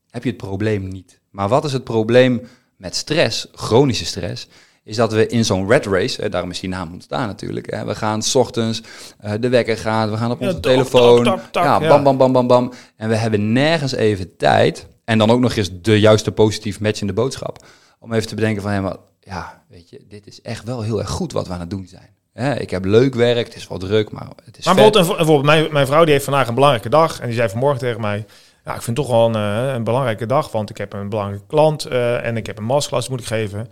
heb 0.09 0.23
je 0.23 0.29
het 0.29 0.37
probleem 0.37 0.87
niet. 0.87 1.19
Maar 1.29 1.49
wat 1.49 1.65
is 1.65 1.73
het 1.73 1.83
probleem 1.83 2.47
met 2.77 2.95
stress, 2.95 3.47
chronische 3.53 4.05
stress? 4.05 4.47
Is 4.83 4.95
dat 4.95 5.11
we 5.11 5.27
in 5.27 5.45
zo'n 5.45 5.69
red 5.69 5.85
race, 5.85 6.21
hè, 6.21 6.29
daarom 6.29 6.49
is 6.49 6.59
die 6.59 6.69
naam 6.69 6.93
ontstaan 6.93 7.27
natuurlijk. 7.27 7.71
Hè, 7.71 7.85
we 7.85 7.95
gaan 7.95 8.21
s 8.21 8.35
ochtends, 8.35 8.81
uh, 9.25 9.31
de 9.39 9.49
wekker 9.49 9.77
gaat, 9.77 10.09
we 10.09 10.17
gaan 10.17 10.31
op 10.31 10.41
onze 10.41 10.59
telefoon. 10.59 11.39
ja, 11.51 11.79
bam, 11.79 12.03
bam, 12.03 12.17
bam, 12.17 12.31
bam, 12.31 12.47
bam. 12.47 12.73
En 12.95 13.09
we 13.09 13.15
hebben 13.15 13.53
nergens 13.53 13.93
even 13.95 14.35
tijd. 14.37 14.87
En 15.03 15.17
dan 15.17 15.29
ook 15.29 15.39
nog 15.39 15.55
eens 15.55 15.69
de 15.81 15.99
juiste 15.99 16.31
positief 16.31 16.79
matchende 16.79 17.13
boodschap. 17.13 17.65
Om 17.99 18.13
even 18.13 18.27
te 18.27 18.35
bedenken 18.35 18.61
van, 18.61 18.71
hé, 18.71 18.81
maar 18.81 18.97
ja, 19.25 19.63
weet 19.67 19.89
je, 19.89 20.05
dit 20.09 20.27
is 20.27 20.41
echt 20.41 20.63
wel 20.63 20.81
heel 20.81 20.99
erg 20.99 21.09
goed 21.09 21.31
wat 21.31 21.47
we 21.47 21.53
aan 21.53 21.59
het 21.59 21.69
doen 21.69 21.87
zijn. 21.87 22.59
ik 22.59 22.69
heb 22.69 22.85
leuk 22.85 23.15
werk, 23.15 23.45
het 23.45 23.55
is 23.55 23.67
wel 23.67 23.77
druk, 23.77 24.11
maar 24.11 24.27
het 24.43 24.57
is. 24.57 24.65
Maar 24.65 24.75
bijvoorbeeld, 24.75 25.07
bijvoorbeeld 25.07 25.45
mijn, 25.45 25.73
mijn 25.73 25.87
vrouw 25.87 26.03
die 26.03 26.13
heeft 26.13 26.25
vandaag 26.25 26.47
een 26.47 26.53
belangrijke 26.53 26.89
dag 26.89 27.19
en 27.19 27.25
die 27.25 27.35
zei 27.35 27.49
vanmorgen 27.49 27.79
tegen 27.79 28.01
mij: 28.01 28.25
Ja, 28.65 28.75
ik 28.75 28.81
vind 28.81 28.97
het 28.97 29.05
toch 29.07 29.15
wel 29.15 29.25
een, 29.25 29.35
eh, 29.35 29.73
een 29.73 29.83
belangrijke 29.83 30.25
dag, 30.25 30.51
want 30.51 30.69
ik 30.69 30.77
heb 30.77 30.93
een 30.93 31.09
belangrijke 31.09 31.45
klant 31.47 31.87
uh, 31.87 32.25
en 32.25 32.37
ik 32.37 32.45
heb 32.45 32.57
een 32.57 32.63
masterclass 32.63 33.09
moet 33.09 33.19
ik 33.19 33.25
geven. 33.25 33.67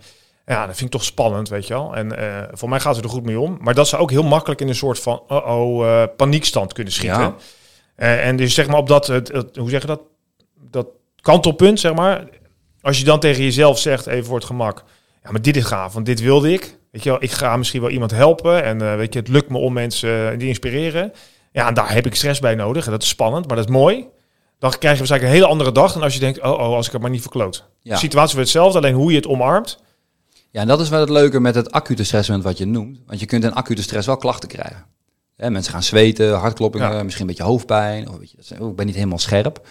Ja, 0.46 0.66
dat 0.66 0.76
vind 0.76 0.86
ik 0.86 1.00
toch 1.00 1.04
spannend, 1.04 1.48
weet 1.48 1.66
je 1.66 1.74
wel. 1.74 1.96
En 1.96 2.20
uh, 2.20 2.42
voor 2.52 2.68
mij 2.68 2.80
gaat 2.80 2.96
ze 2.96 3.02
er 3.02 3.08
goed 3.08 3.24
mee 3.24 3.40
om. 3.40 3.58
Maar 3.60 3.74
dat 3.74 3.88
ze 3.88 3.96
ook 3.96 4.10
heel 4.10 4.22
makkelijk 4.22 4.60
in 4.60 4.68
een 4.68 4.74
soort 4.74 4.98
van 4.98 5.22
uh-oh, 5.28 6.04
paniekstand 6.16 6.72
kunnen 6.72 6.92
schieten. 6.92 7.34
Ja. 7.96 8.16
en 8.16 8.36
dus 8.36 8.54
zeg 8.54 8.66
maar 8.66 8.76
op 8.76 8.88
dat, 8.88 9.06
het, 9.06 9.28
hoe 9.56 9.70
zeg 9.70 9.80
je 9.80 9.86
dat, 9.86 10.00
dat 10.70 10.86
kantelpunt, 11.20 11.80
zeg 11.80 11.94
maar. 11.94 12.28
Als 12.80 12.98
je 12.98 13.04
dan 13.04 13.20
tegen 13.20 13.42
jezelf 13.42 13.78
zegt, 13.78 14.06
even 14.06 14.24
voor 14.24 14.36
het 14.36 14.46
gemak 14.46 14.84
ja, 15.24 15.30
maar 15.30 15.42
dit 15.42 15.56
is 15.56 15.64
gaaf, 15.64 15.92
want 15.92 16.06
dit 16.06 16.20
wilde 16.20 16.52
ik. 16.52 16.78
Weet 16.90 17.02
je 17.02 17.10
wel, 17.10 17.22
ik 17.22 17.30
ga 17.30 17.56
misschien 17.56 17.80
wel 17.80 17.90
iemand 17.90 18.10
helpen 18.10 18.64
en 18.64 18.82
uh, 18.82 18.96
weet 18.96 19.12
je, 19.12 19.18
het 19.18 19.28
lukt 19.28 19.50
me 19.50 19.58
om 19.58 19.72
mensen 19.72 20.32
uh, 20.32 20.38
die 20.38 20.48
inspireren. 20.48 21.12
Ja, 21.52 21.68
en 21.68 21.74
daar 21.74 21.92
heb 21.92 22.06
ik 22.06 22.14
stress 22.14 22.40
bij 22.40 22.54
nodig. 22.54 22.84
En 22.84 22.90
dat 22.90 23.02
is 23.02 23.08
spannend, 23.08 23.46
maar 23.46 23.56
dat 23.56 23.64
is 23.64 23.70
mooi. 23.70 24.06
Dan 24.58 24.70
krijg 24.70 24.92
je 24.92 24.98
waarschijnlijk 24.98 25.30
een 25.30 25.36
hele 25.36 25.50
andere 25.50 25.72
dag 25.72 25.92
dan 25.92 26.02
als 26.02 26.14
je 26.14 26.20
denkt, 26.20 26.40
oh, 26.40 26.50
oh 26.50 26.58
als 26.58 26.86
ik 26.86 26.92
het 26.92 27.00
maar 27.00 27.10
niet 27.10 27.20
verkloot. 27.20 27.64
Ja. 27.80 27.92
De 27.92 27.98
situatie 27.98 28.34
wordt 28.34 28.52
hetzelfde, 28.52 28.78
alleen 28.78 28.94
hoe 28.94 29.10
je 29.10 29.16
het 29.16 29.26
omarmt. 29.26 29.82
Ja, 30.50 30.60
en 30.60 30.66
dat 30.66 30.80
is 30.80 30.88
wel 30.88 31.00
het 31.00 31.08
leuke 31.08 31.40
met 31.40 31.54
het 31.54 31.72
acute 31.72 32.04
stressmoment 32.04 32.46
wat 32.46 32.58
je 32.58 32.66
noemt. 32.66 32.98
Want 33.06 33.20
je 33.20 33.26
kunt 33.26 33.44
in 33.44 33.54
acute 33.54 33.82
stress 33.82 34.06
wel 34.06 34.16
klachten 34.16 34.48
krijgen. 34.48 34.84
Ja, 35.36 35.50
mensen 35.50 35.72
gaan 35.72 35.82
zweten, 35.82 36.34
hartkloppingen, 36.34 37.04
misschien 37.04 37.20
een 37.20 37.34
beetje 37.34 37.50
hoofdpijn. 37.50 38.08
Of 38.08 38.18
weet 38.18 38.30
je, 38.30 38.60
oh, 38.60 38.70
ik 38.70 38.76
ben 38.76 38.86
niet 38.86 38.94
helemaal 38.94 39.18
scherp. 39.18 39.66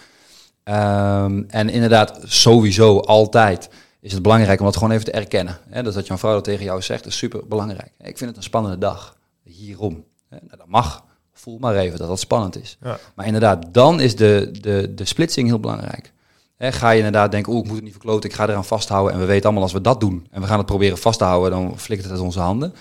Um, 0.64 1.46
en 1.50 1.70
inderdaad, 1.70 2.20
sowieso 2.24 3.00
altijd 3.00 3.70
is 4.04 4.14
het 4.14 4.22
belangrijk 4.22 4.60
om 4.60 4.66
dat 4.66 4.76
gewoon 4.78 4.92
even 4.92 5.06
te 5.06 5.12
erkennen. 5.12 5.58
Hè? 5.70 5.84
Dus 5.84 5.94
dat 5.94 6.08
jouw 6.08 6.18
vrouw 6.18 6.34
dat 6.34 6.44
tegen 6.44 6.64
jou 6.64 6.82
zegt, 6.82 7.06
is 7.06 7.18
super 7.18 7.48
belangrijk. 7.48 7.92
Ik 7.98 8.18
vind 8.18 8.30
het 8.30 8.38
een 8.38 8.44
spannende 8.44 8.78
dag. 8.78 9.18
Hierom. 9.44 10.04
Nou, 10.30 10.42
dat 10.50 10.68
mag. 10.68 11.04
Voel 11.34 11.58
maar 11.58 11.76
even 11.76 11.98
dat 11.98 12.08
dat 12.08 12.20
spannend 12.20 12.62
is. 12.62 12.78
Ja. 12.82 13.00
Maar 13.16 13.26
inderdaad, 13.26 13.74
dan 13.74 14.00
is 14.00 14.16
de, 14.16 14.50
de, 14.62 14.94
de 14.96 15.06
splitsing 15.06 15.48
heel 15.48 15.60
belangrijk. 15.60 16.14
Hè, 16.56 16.72
ga 16.72 16.90
je 16.90 16.98
inderdaad 16.98 17.32
denken, 17.32 17.54
oh, 17.54 17.60
ik 17.60 17.66
moet 17.66 17.76
het 17.76 17.84
niet 17.84 17.92
verkloten, 17.92 18.30
ik 18.30 18.36
ga 18.36 18.48
eraan 18.48 18.66
vasthouden. 18.66 19.14
En 19.14 19.20
we 19.20 19.26
weten 19.26 19.44
allemaal, 19.44 19.64
als 19.64 19.74
we 19.74 19.82
dat 19.82 20.00
doen 20.00 20.28
en 20.32 20.42
we 20.42 20.48
gaan 20.48 20.58
het 20.58 20.66
proberen 20.66 20.98
vast 20.98 21.18
te 21.18 21.26
houden, 21.26 21.52
dan 21.52 21.80
flikt 21.80 22.04
het 22.04 22.12
uit 22.12 22.22
onze 22.22 22.40
handen. 22.40 22.74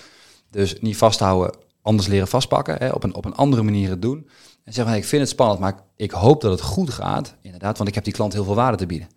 Dus 0.49 0.79
niet 0.79 0.97
vasthouden, 0.97 1.55
anders 1.81 2.07
leren 2.07 2.27
vastpakken. 2.27 2.75
Hè, 2.79 2.89
op, 2.89 3.03
een, 3.03 3.15
op 3.15 3.25
een 3.25 3.35
andere 3.35 3.63
manier 3.63 3.89
het 3.89 4.01
doen. 4.01 4.29
En 4.63 4.73
zeggen, 4.73 4.95
ik 4.95 5.05
vind 5.05 5.21
het 5.21 5.31
spannend, 5.31 5.59
maar 5.59 5.79
ik 5.95 6.11
hoop 6.11 6.41
dat 6.41 6.51
het 6.51 6.61
goed 6.61 6.89
gaat. 6.89 7.35
Inderdaad, 7.41 7.77
want 7.77 7.89
ik 7.89 7.95
heb 7.95 8.03
die 8.03 8.13
klant 8.13 8.33
heel 8.33 8.43
veel 8.43 8.55
waarde 8.55 8.77
te 8.77 8.85
bieden. 8.85 9.07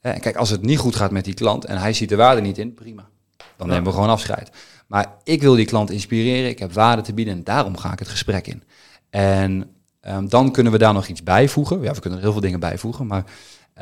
En 0.00 0.20
kijk, 0.20 0.36
als 0.36 0.50
het 0.50 0.62
niet 0.62 0.78
goed 0.78 0.96
gaat 0.96 1.10
met 1.10 1.24
die 1.24 1.34
klant 1.34 1.64
en 1.64 1.78
hij 1.78 1.92
ziet 1.92 2.08
de 2.08 2.16
waarde 2.16 2.40
niet 2.40 2.58
in, 2.58 2.74
prima. 2.74 3.08
Dan 3.56 3.68
nemen 3.68 3.84
we 3.84 3.92
gewoon 3.92 4.08
afscheid. 4.08 4.50
Maar 4.86 5.14
ik 5.24 5.42
wil 5.42 5.54
die 5.54 5.66
klant 5.66 5.90
inspireren, 5.90 6.48
ik 6.50 6.58
heb 6.58 6.72
waarde 6.72 7.02
te 7.02 7.14
bieden 7.14 7.34
en 7.34 7.44
daarom 7.44 7.76
ga 7.76 7.92
ik 7.92 7.98
het 7.98 8.08
gesprek 8.08 8.46
in. 8.46 8.62
En 9.10 9.70
um, 10.08 10.28
dan 10.28 10.52
kunnen 10.52 10.72
we 10.72 10.78
daar 10.78 10.92
nog 10.92 11.06
iets 11.06 11.22
bijvoegen. 11.22 11.82
Ja, 11.82 11.92
we 11.92 12.00
kunnen 12.00 12.18
er 12.18 12.24
heel 12.24 12.32
veel 12.32 12.42
dingen 12.42 12.60
bijvoegen, 12.60 13.06
maar 13.06 13.24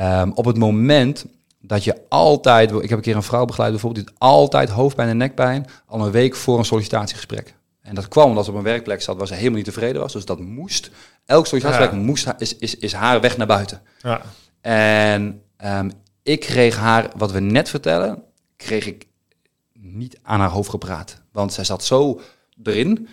um, 0.00 0.32
op 0.32 0.44
het 0.44 0.56
moment 0.56 1.26
dat 1.60 1.84
je 1.84 2.00
altijd, 2.08 2.70
ik 2.70 2.88
heb 2.88 2.98
een 2.98 3.04
keer 3.04 3.16
een 3.16 3.22
vrouw 3.22 3.44
begeleid 3.44 3.70
bijvoorbeeld, 3.70 4.06
die 4.06 4.16
altijd 4.18 4.70
hoofdpijn 4.70 5.08
en 5.08 5.16
nekpijn 5.16 5.66
al 5.86 6.06
een 6.06 6.10
week 6.10 6.36
voor 6.36 6.58
een 6.58 6.64
sollicitatiegesprek. 6.64 7.54
En 7.82 7.94
dat 7.94 8.08
kwam 8.08 8.28
omdat 8.28 8.44
ze 8.44 8.50
op 8.50 8.56
een 8.56 8.62
werkplek 8.62 9.02
zat 9.02 9.16
waar 9.16 9.26
ze 9.26 9.34
helemaal 9.34 9.56
niet 9.56 9.64
tevreden 9.64 10.00
was. 10.00 10.12
Dus 10.12 10.24
dat 10.24 10.40
moest. 10.40 10.90
Elk 11.26 11.46
sollicitatiewerk 11.46 11.92
Ja. 11.92 11.98
moest, 11.98 12.32
is, 12.38 12.56
is, 12.56 12.76
is 12.76 12.92
haar 12.92 13.20
weg 13.20 13.36
naar 13.36 13.46
buiten. 13.46 13.80
Ja. 13.98 14.20
En 14.60 15.42
ehm, 15.56 15.90
ik 16.26 16.40
kreeg 16.40 16.76
haar, 16.76 17.10
wat 17.16 17.32
we 17.32 17.40
net 17.40 17.68
vertellen, 17.68 18.22
kreeg 18.56 18.86
ik 18.86 19.06
niet 19.72 20.18
aan 20.22 20.40
haar 20.40 20.50
hoofd 20.50 20.70
gepraat. 20.70 21.22
Want 21.32 21.52
zij 21.52 21.64
zat 21.64 21.84
zo 21.84 22.20
erin. 22.62 23.08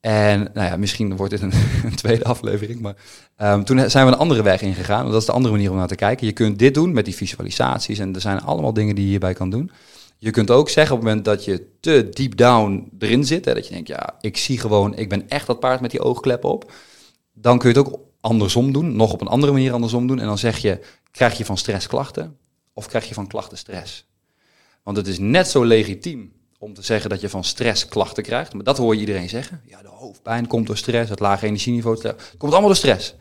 En 0.00 0.50
nou 0.54 0.66
ja, 0.66 0.76
misschien 0.76 1.16
wordt 1.16 1.32
dit 1.32 1.42
een, 1.42 1.52
tweede 1.94 2.24
aflevering. 2.24 2.80
Maar 2.80 2.94
ehm, 3.36 3.62
toen 3.62 3.90
zijn 3.90 4.06
we 4.06 4.12
een 4.12 4.18
andere 4.18 4.42
weg 4.42 4.62
ingegaan. 4.62 5.06
Dat 5.10 5.20
is 5.20 5.26
de 5.26 5.32
andere 5.32 5.54
manier 5.54 5.70
om 5.70 5.76
naar 5.76 5.86
te 5.86 5.94
kijken. 5.94 6.26
Je 6.26 6.32
kunt 6.32 6.58
dit 6.58 6.74
doen 6.74 6.92
met 6.92 7.04
die 7.04 7.14
visualisaties. 7.14 7.98
En 7.98 8.14
er 8.14 8.20
zijn 8.20 8.40
allemaal 8.40 8.72
dingen 8.72 8.94
die 8.94 9.04
je 9.04 9.10
hierbij 9.10 9.34
kan 9.34 9.50
doen. 9.50 9.70
Je 10.18 10.30
kunt 10.30 10.50
ook 10.50 10.68
zeggen 10.68 10.94
op 10.94 11.00
het 11.00 11.08
moment 11.08 11.26
dat 11.26 11.44
je 11.44 11.66
te 11.80 12.08
deep 12.10 12.36
down 12.36 12.90
erin 12.98 13.24
zit. 13.24 13.44
Hè, 13.44 13.54
dat 13.54 13.66
je 13.66 13.72
denkt, 13.72 13.88
ja, 13.88 14.14
ik 14.20 14.36
zie 14.36 14.58
gewoon, 14.58 14.96
ik 14.96 15.08
ben 15.08 15.28
echt 15.28 15.46
dat 15.46 15.60
paard 15.60 15.80
met 15.80 15.90
die 15.90 16.00
oogkleppen 16.00 16.50
op. 16.50 16.72
Dan 17.32 17.58
kun 17.58 17.70
je 17.72 17.78
het 17.78 17.86
ook 17.86 18.00
andersom 18.20 18.72
doen. 18.72 18.96
Nog 18.96 19.12
op 19.12 19.20
een 19.20 19.26
andere 19.28 19.52
manier 19.52 19.72
andersom 19.72 20.06
doen. 20.06 20.18
En 20.20 20.26
dan 20.26 20.38
zeg 20.38 20.58
je, 20.58 20.80
krijg 21.10 21.38
je 21.38 21.44
van 21.44 21.56
stress 21.58 21.86
klachten? 21.86 22.36
Of 22.72 22.86
krijg 22.86 23.08
je 23.08 23.14
van 23.14 23.26
klachten 23.26 23.58
stress? 23.58 24.06
Want 24.82 24.96
het 24.96 25.06
is 25.06 25.18
net 25.18 25.48
zo 25.48 25.64
legitiem 25.64 26.32
om 26.58 26.74
te 26.74 26.82
zeggen 26.82 27.10
dat 27.10 27.20
je 27.20 27.28
van 27.28 27.44
stress 27.44 27.86
klachten 27.88 28.22
krijgt. 28.22 28.54
Maar 28.54 28.64
dat 28.64 28.78
hoor 28.78 28.94
je 28.94 29.00
iedereen 29.00 29.28
zeggen. 29.28 29.60
Ja, 29.66 29.82
de 29.82 29.88
hoofdpijn 29.88 30.46
komt 30.46 30.66
door 30.66 30.76
stress, 30.76 31.10
het 31.10 31.20
lage 31.20 31.46
energieniveau. 31.46 31.96
Het 32.02 32.34
komt 32.38 32.52
allemaal 32.52 32.68
door 32.68 32.76
stress. 32.78 33.14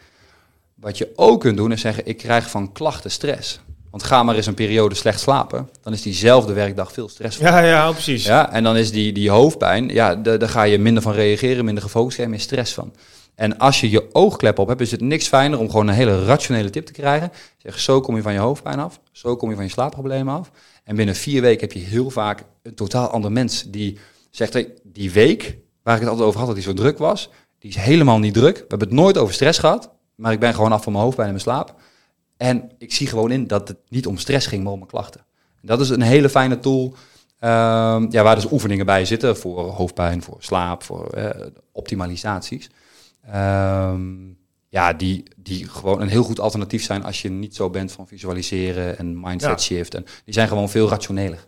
Wat 0.76 0.98
je 0.98 1.12
ook 1.16 1.40
kunt 1.42 1.58
doen 1.58 1.72
is 1.72 1.82
zeggen, 1.82 2.06
ik 2.06 2.18
krijg 2.18 2.50
van 2.50 2.72
klachten 2.72 3.12
stress. 3.12 3.60
Want 3.90 4.04
ga 4.04 4.24
maar 4.24 4.36
eens 4.36 4.46
een 4.46 4.54
periode 4.54 4.96
slecht 4.96 5.20
slapen. 5.20 5.70
Dan 5.82 5.94
is 5.94 6.02
diezelfde 6.02 6.54
werkdag 6.54 6.92
veel 6.92 7.10
stressvol. 7.10 7.46
Ja, 7.46 7.60
ja, 7.60 7.92
precies. 7.92 8.26
Ja, 8.26 8.52
en 8.52 8.64
dan 8.64 8.78
is 8.78 8.92
die, 8.92 9.12
die 9.14 9.30
hoofdpijn, 9.30 9.90
ja, 9.90 10.16
da- 10.16 10.38
daar 10.38 10.50
ga 10.50 10.64
je 10.64 10.78
minder 10.80 11.04
van 11.04 11.14
reageren, 11.14 11.66
minder 11.66 11.84
gefocust, 11.84 12.18
je 12.18 12.28
meer 12.28 12.40
stress 12.40 12.74
van. 12.74 12.94
En 13.40 13.58
als 13.58 13.80
je 13.80 13.90
je 13.90 14.14
oogklep 14.14 14.60
op 14.60 14.68
hebt, 14.68 14.82
is 14.82 14.92
het 14.92 15.02
niks 15.02 15.28
fijner 15.28 15.60
om 15.60 15.70
gewoon 15.70 15.88
een 15.88 15.94
hele 15.94 16.26
rationele 16.26 16.70
tip 16.70 16.86
te 16.86 16.92
krijgen. 16.92 17.32
Zeg, 17.58 17.80
zo 17.80 18.02
kom 18.02 18.16
je 18.16 18.22
van 18.22 18.34
je 18.34 18.40
hoofdpijn 18.40 18.80
af, 18.80 19.00
zo 19.12 19.36
kom 19.36 19.50
je 19.50 19.56
van 19.56 19.64
je 19.64 19.70
slaapproblemen 19.70 20.34
af. 20.34 20.52
En 20.84 20.96
binnen 20.96 21.16
vier 21.16 21.42
weken 21.42 21.62
heb 21.62 21.72
je 21.72 21.80
heel 21.80 22.10
vaak 22.10 22.44
een 22.62 22.76
totaal 22.76 23.08
ander 23.08 23.32
mens 23.32 23.64
die 23.64 23.98
zegt, 24.32 24.66
die 24.84 25.12
week 25.12 25.58
waar 25.84 25.96
ik 25.96 26.02
het 26.02 26.10
altijd 26.10 26.28
over 26.28 26.40
had 26.40 26.48
dat 26.48 26.56
die 26.58 26.66
zo 26.66 26.74
druk 26.74 26.98
was, 26.98 27.30
die 27.60 27.70
is 27.70 27.76
helemaal 27.76 28.20
niet 28.20 28.34
druk. 28.34 28.56
We 28.56 28.66
hebben 28.68 28.88
het 28.88 28.98
nooit 28.98 29.18
over 29.18 29.34
stress 29.34 29.60
gehad, 29.60 29.92
maar 30.16 30.32
ik 30.32 30.40
ben 30.40 30.54
gewoon 30.54 30.72
af 30.72 30.84
van 30.84 30.92
mijn 30.92 31.04
hoofdpijn 31.04 31.28
en 31.28 31.34
mijn 31.34 31.46
slaap. 31.46 31.76
En 32.38 32.72
ik 32.78 32.94
zie 32.94 33.08
gewoon 33.08 33.32
in 33.32 33.48
dat 33.48 33.68
het 33.68 33.78
niet 33.90 34.08
om 34.08 34.18
stress 34.18 34.48
ging, 34.48 34.64
maar 34.64 34.72
om 34.72 34.80
mijn 34.80 34.92
klachten. 34.92 35.26
Dat 35.62 35.80
is 35.80 35.90
een 35.90 36.02
hele 36.02 36.30
fijne 36.30 36.60
tool 36.60 36.96
Ehm, 37.40 38.06
ja, 38.10 38.24
waar 38.24 38.36
dus 38.36 38.52
oefeningen 38.52 38.86
bij 38.86 39.06
zitten 39.06 39.38
voor 39.38 39.70
hoofdpijn, 39.70 40.24
voor 40.24 40.38
slaap, 40.40 40.84
voor 40.84 41.10
eh, 41.10 41.48
optimalisaties. 41.72 42.70
Ehm, 43.32 44.02
ja, 44.70 44.94
die, 44.94 45.24
die 45.36 45.70
gewoon 45.70 46.02
een 46.02 46.08
heel 46.08 46.24
goed 46.24 46.40
alternatief 46.40 46.84
zijn 46.84 47.04
als 47.04 47.22
je 47.22 47.30
niet 47.30 47.56
zo 47.56 47.70
bent 47.70 47.92
van 47.92 48.08
visualiseren 48.08 48.98
en 48.98 49.20
mindset 49.20 49.50
Ja. 49.50 49.58
shift. 49.58 49.94
En 49.96 50.06
die 50.26 50.34
zijn 50.34 50.48
gewoon 50.48 50.70
veel 50.70 50.90
rationeler. 50.90 51.48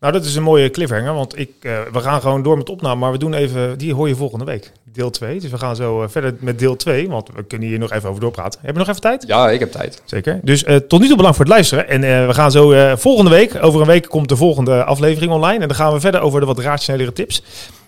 Nou, 0.00 0.16
dat 0.16 0.24
is 0.24 0.34
een 0.34 0.42
mooie 0.42 0.70
cliffhanger, 0.70 1.14
want 1.14 1.38
ik, 1.38 1.50
eh, 1.60 1.78
we 1.92 2.00
gaan 2.00 2.20
gewoon 2.20 2.42
door 2.42 2.56
met 2.56 2.68
opname, 2.68 3.00
maar 3.00 3.12
we 3.12 3.18
doen 3.18 3.34
even, 3.34 3.78
die 3.78 3.94
hoor 3.94 4.08
je 4.08 4.16
volgende 4.16 4.44
week, 4.44 4.72
deel 4.92 5.10
2. 5.10 5.40
Dus 5.40 5.50
we 5.50 5.58
gaan 5.58 5.76
zo 5.76 6.02
eh, 6.02 6.08
verder 6.08 6.34
met 6.38 6.58
deel 6.58 6.76
2, 6.76 7.08
want 7.08 7.28
we 7.34 7.42
kunnen 7.44 7.68
hier 7.68 7.78
nog 7.78 7.92
even 7.92 8.08
over 8.08 8.20
doorpraten. 8.20 8.60
Heb 8.62 8.72
je 8.72 8.78
nog 8.78 8.88
even 8.88 9.00
tijd? 9.00 9.24
Ja, 9.26 9.50
ik 9.50 9.60
heb 9.60 9.72
tijd. 9.72 10.02
Zeker. 10.04 10.40
Dus 10.42 10.64
eh, 10.64 10.76
tot 10.76 11.00
nu 11.00 11.06
toe 11.06 11.16
bedankt 11.16 11.36
voor 11.36 11.44
het 11.44 11.54
luisteren. 11.54 11.88
En 11.88 12.26
we 12.26 12.34
gaan 12.34 12.50
zo 12.50 12.96
volgende 12.96 13.30
week, 13.30 13.58
over 13.62 13.80
een 13.80 13.86
week 13.86 14.08
komt 14.08 14.28
de 14.28 14.36
volgende 14.36 14.84
aflevering 14.84 15.32
online. 15.32 15.62
En 15.62 15.68
dan 15.68 15.76
gaan 15.76 15.92
we 15.92 16.00
verder 16.00 16.20
over 16.20 16.40
de 16.40 16.46
wat 16.46 16.58
rationelere 16.58 17.12
tips. 17.12 17.42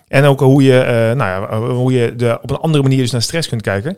En 0.07 0.23
ook 0.23 0.39
hoe 0.39 0.63
je, 0.63 0.79
eh, 0.79 1.15
nou 1.15 1.17
ja, 1.17 1.59
hoe 1.59 1.91
je 1.91 2.15
de, 2.15 2.39
op 2.41 2.49
een 2.49 2.57
andere 2.57 2.83
manier 2.83 2.97
dus 2.97 3.11
naar 3.11 3.21
stress 3.21 3.47
kunt 3.47 3.61
kijken. 3.61 3.97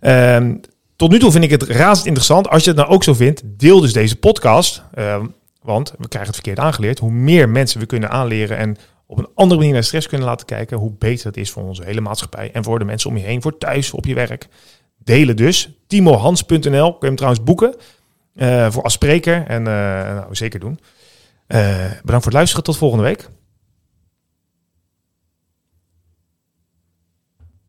Ehm, 0.00 0.56
tot 0.96 1.10
nu 1.10 1.18
toe 1.18 1.30
vind 1.30 1.44
ik 1.44 1.50
het 1.50 1.62
razend 1.62 2.06
interessant. 2.06 2.48
Als 2.48 2.62
je 2.62 2.68
het 2.68 2.78
nou 2.78 2.90
ook 2.90 3.04
zo 3.04 3.14
vindt, 3.14 3.42
deel 3.44 3.80
dus 3.80 3.92
deze 3.92 4.16
podcast. 4.16 4.82
Ehm, 4.94 5.26
want 5.62 5.94
we 5.98 6.08
krijgen 6.08 6.32
het 6.32 6.40
verkeerd 6.42 6.66
aangeleerd. 6.66 6.98
Hoe 6.98 7.10
meer 7.10 7.48
mensen 7.48 7.80
we 7.80 7.86
kunnen 7.86 8.10
aanleren 8.10 8.56
en 8.56 8.76
op 9.06 9.18
een 9.18 9.28
andere 9.34 9.58
manier 9.58 9.74
naar 9.74 9.84
stress 9.84 10.06
kunnen 10.06 10.26
laten 10.26 10.46
kijken, 10.46 10.78
hoe 10.78 10.92
beter 10.98 11.26
het 11.26 11.36
is 11.36 11.50
voor 11.50 11.62
onze 11.62 11.84
hele 11.84 12.00
maatschappij 12.00 12.50
en 12.52 12.64
voor 12.64 12.78
de 12.78 12.84
mensen 12.84 13.10
om 13.10 13.16
je 13.16 13.24
heen, 13.24 13.42
voor 13.42 13.58
thuis, 13.58 13.92
op 13.92 14.06
je 14.06 14.14
werk. 14.14 14.48
Delen 14.98 15.36
dus. 15.36 15.70
Timohans.nl 15.86 16.90
kun 16.90 16.98
je 17.00 17.06
hem 17.06 17.16
trouwens 17.16 17.44
boeken 17.44 17.74
eh, 18.34 18.70
voor 18.70 18.82
als 18.82 18.92
spreker. 18.92 19.44
En 19.46 19.66
eh, 19.66 20.14
nou, 20.14 20.34
zeker 20.34 20.60
doen. 20.60 20.80
Bedankt 21.46 22.04
voor 22.04 22.22
het 22.22 22.32
luisteren. 22.32 22.64
Tot 22.64 22.76
volgende 22.76 23.04
week. 23.04 23.28